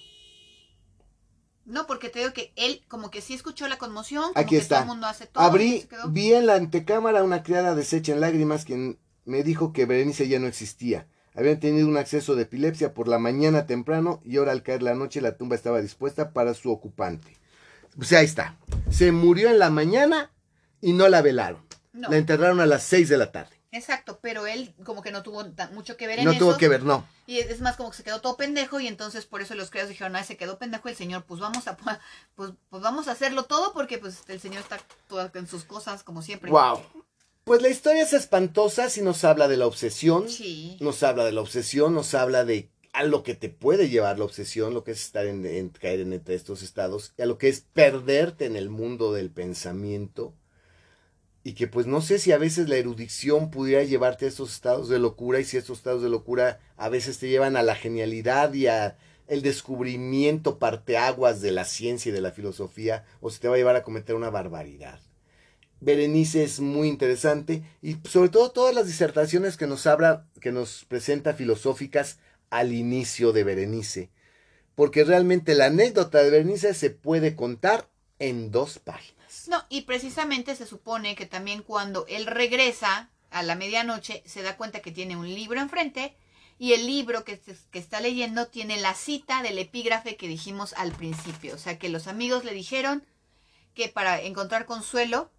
[1.65, 4.33] No, porque te digo que él como que sí escuchó la conmoción.
[4.33, 4.77] Como Aquí que está.
[4.77, 8.65] Todo el mundo hace todo, Abrí, vi en la antecámara una criada deshecha en lágrimas
[8.65, 11.07] quien me dijo que Berenice ya no existía.
[11.35, 14.95] Habían tenido un acceso de epilepsia por la mañana temprano y ahora al caer la
[14.95, 17.39] noche la tumba estaba dispuesta para su ocupante.
[17.99, 18.57] O sea, ahí está.
[18.91, 20.31] Se murió en la mañana
[20.81, 21.63] y no la velaron.
[21.93, 23.62] No, La enterraron a las 6 de la tarde.
[23.73, 26.39] Exacto, pero él como que no tuvo mucho que ver en No eso.
[26.39, 27.05] tuvo que ver, no.
[27.27, 29.89] Y es más como que se quedó todo pendejo y entonces por eso los criados
[29.91, 31.77] dijeron, ay, se quedó pendejo el señor, pues vamos a
[32.37, 36.05] pues, pues vamos a hacerlo todo porque pues el señor está todo en sus cosas
[36.05, 36.51] como siempre.
[36.51, 36.81] Wow.
[37.45, 40.29] Pues la historia es espantosa si nos habla de la obsesión.
[40.29, 40.77] Sí.
[40.81, 44.27] Nos habla de la obsesión, nos habla de a lo que te puede llevar la
[44.27, 47.39] obsesión, lo que es estar en, en- caer en entre estos estados, y a lo
[47.39, 50.35] que es perderte en el mundo del pensamiento.
[51.45, 54.89] Y que pues no sé si a veces la erudición pudiera llevarte a estos estados
[54.89, 58.55] de locura y si estos estados de locura a veces te llevan a la genialidad
[58.55, 63.49] y a el descubrimiento parteaguas de la ciencia y de la filosofía o si te
[63.49, 65.01] va a llevar a cometer una barbaridad.
[65.81, 70.85] Berenice es muy interesante y sobre todo todas las disertaciones que nos habla, que nos
[70.85, 72.19] presenta filosóficas
[72.51, 74.11] al inicio de Berenice,
[74.77, 77.89] porque realmente la anécdota de Berenice se puede contar
[78.21, 79.22] en dos páginas.
[79.53, 84.57] No, y precisamente se supone que también cuando él regresa a la medianoche se da
[84.57, 86.17] cuenta que tiene un libro enfrente
[86.59, 87.39] y el libro que,
[87.71, 91.55] que está leyendo tiene la cita del epígrafe que dijimos al principio.
[91.55, 93.05] O sea que los amigos le dijeron
[93.75, 95.31] que para encontrar consuelo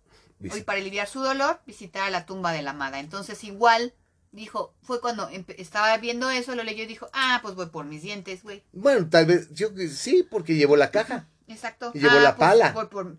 [0.51, 2.99] Hoy para aliviar su dolor, visitar a la tumba de la amada.
[2.99, 3.93] Entonces igual
[4.31, 8.01] dijo, fue cuando estaba viendo eso, lo leyó y dijo, ah, pues voy por mis
[8.03, 8.61] dientes, güey.
[8.73, 11.29] Bueno, tal vez, yo sí, porque llevó la caja.
[11.47, 11.91] Exacto.
[11.95, 12.71] Y llevó Ah, la pues, pala.
[12.73, 13.17] voy por-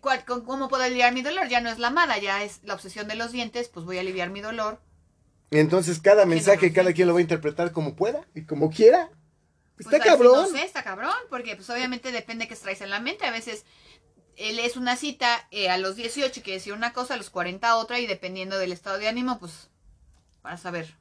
[0.00, 1.48] ¿cuál- con- ¿Cómo puedo aliviar mi dolor?
[1.48, 4.00] Ya no es la amada, ya es la obsesión de los dientes, pues voy a
[4.00, 4.80] aliviar mi dolor.
[5.50, 9.10] Entonces cada mensaje, no, cada quien lo va a interpretar como pueda y como quiera.
[9.76, 10.32] Pues, Está ahí sí cabrón.
[10.42, 13.26] No sé, está cabrón, porque pues obviamente depende que traes en la mente.
[13.26, 13.64] A veces
[14.36, 17.76] él es una cita eh, a los 18 quiere decir una cosa, a los 40
[17.76, 19.68] otra, y dependiendo del estado de ánimo, pues
[20.40, 20.96] para saber.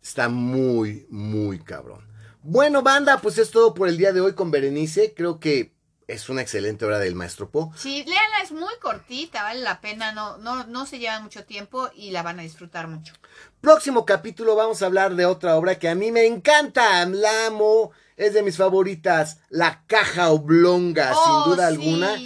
[0.00, 2.06] Está muy, muy cabrón.
[2.42, 5.14] Bueno, banda, pues es todo por el día de hoy con Berenice.
[5.14, 5.72] Creo que
[6.12, 7.72] es una excelente obra del maestro Po.
[7.76, 11.90] Sí, léala, es muy cortita, vale la pena, no, no, no se lleva mucho tiempo
[11.94, 13.14] y la van a disfrutar mucho.
[13.60, 17.92] Próximo capítulo vamos a hablar de otra obra que a mí me encanta, la amo,
[18.16, 21.74] es de mis favoritas, La Caja Oblonga, Oh, sin duda sí.
[21.74, 22.16] alguna.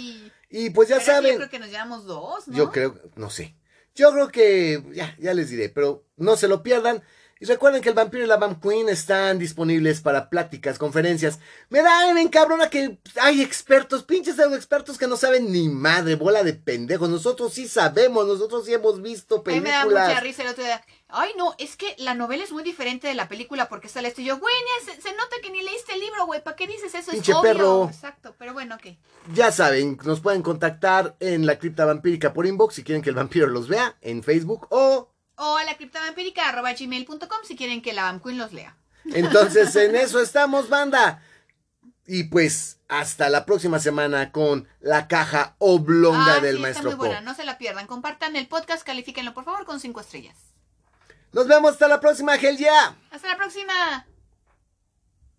[0.49, 2.55] Y pues ya Pero saben, Yo creo que nos llevamos dos, ¿no?
[2.57, 3.55] yo creo, no sé,
[3.95, 7.03] yo creo que, ya, ya les diré, pero no se lo pierdan.
[7.39, 11.39] Y recuerden que el vampiro y la Vamp Queen están disponibles para pláticas, conferencias.
[11.69, 16.43] Me da en cabrona que hay expertos, pinches expertos que no saben ni madre, bola
[16.43, 17.09] de pendejos.
[17.09, 20.07] Nosotros sí sabemos, nosotros sí hemos visto A mí me da películas.
[20.09, 20.83] mucha risa el otro día.
[21.09, 24.21] Ay, no, es que la novela es muy diferente de la película porque sale esto.
[24.21, 26.43] Y yo, güey, se, se nota que ni leíste el libro, güey.
[26.43, 27.11] ¿Para qué dices eso?
[27.11, 27.53] Pinche es obvio.
[27.53, 27.85] perro.
[27.85, 28.97] Exacto, pero bueno, ok.
[29.33, 33.15] Ya saben, nos pueden contactar en la cripta vampírica por inbox si quieren que el
[33.15, 37.93] vampiro los vea en Facebook o O a la criptavampírica arroba gmail.com si quieren que
[37.93, 38.75] la Vam Queen los lea.
[39.13, 41.21] entonces en eso estamos, banda.
[42.05, 46.89] Y pues hasta la próxima semana con la caja oblonga Ah, del sí, está maestro
[46.91, 47.85] muy buena, no se la pierdan.
[47.87, 50.35] Compartan el podcast, califíquenlo por favor con cinco estrellas.
[51.33, 52.95] Nos vemos hasta la próxima, Gel ya.
[53.11, 53.73] Hasta la próxima.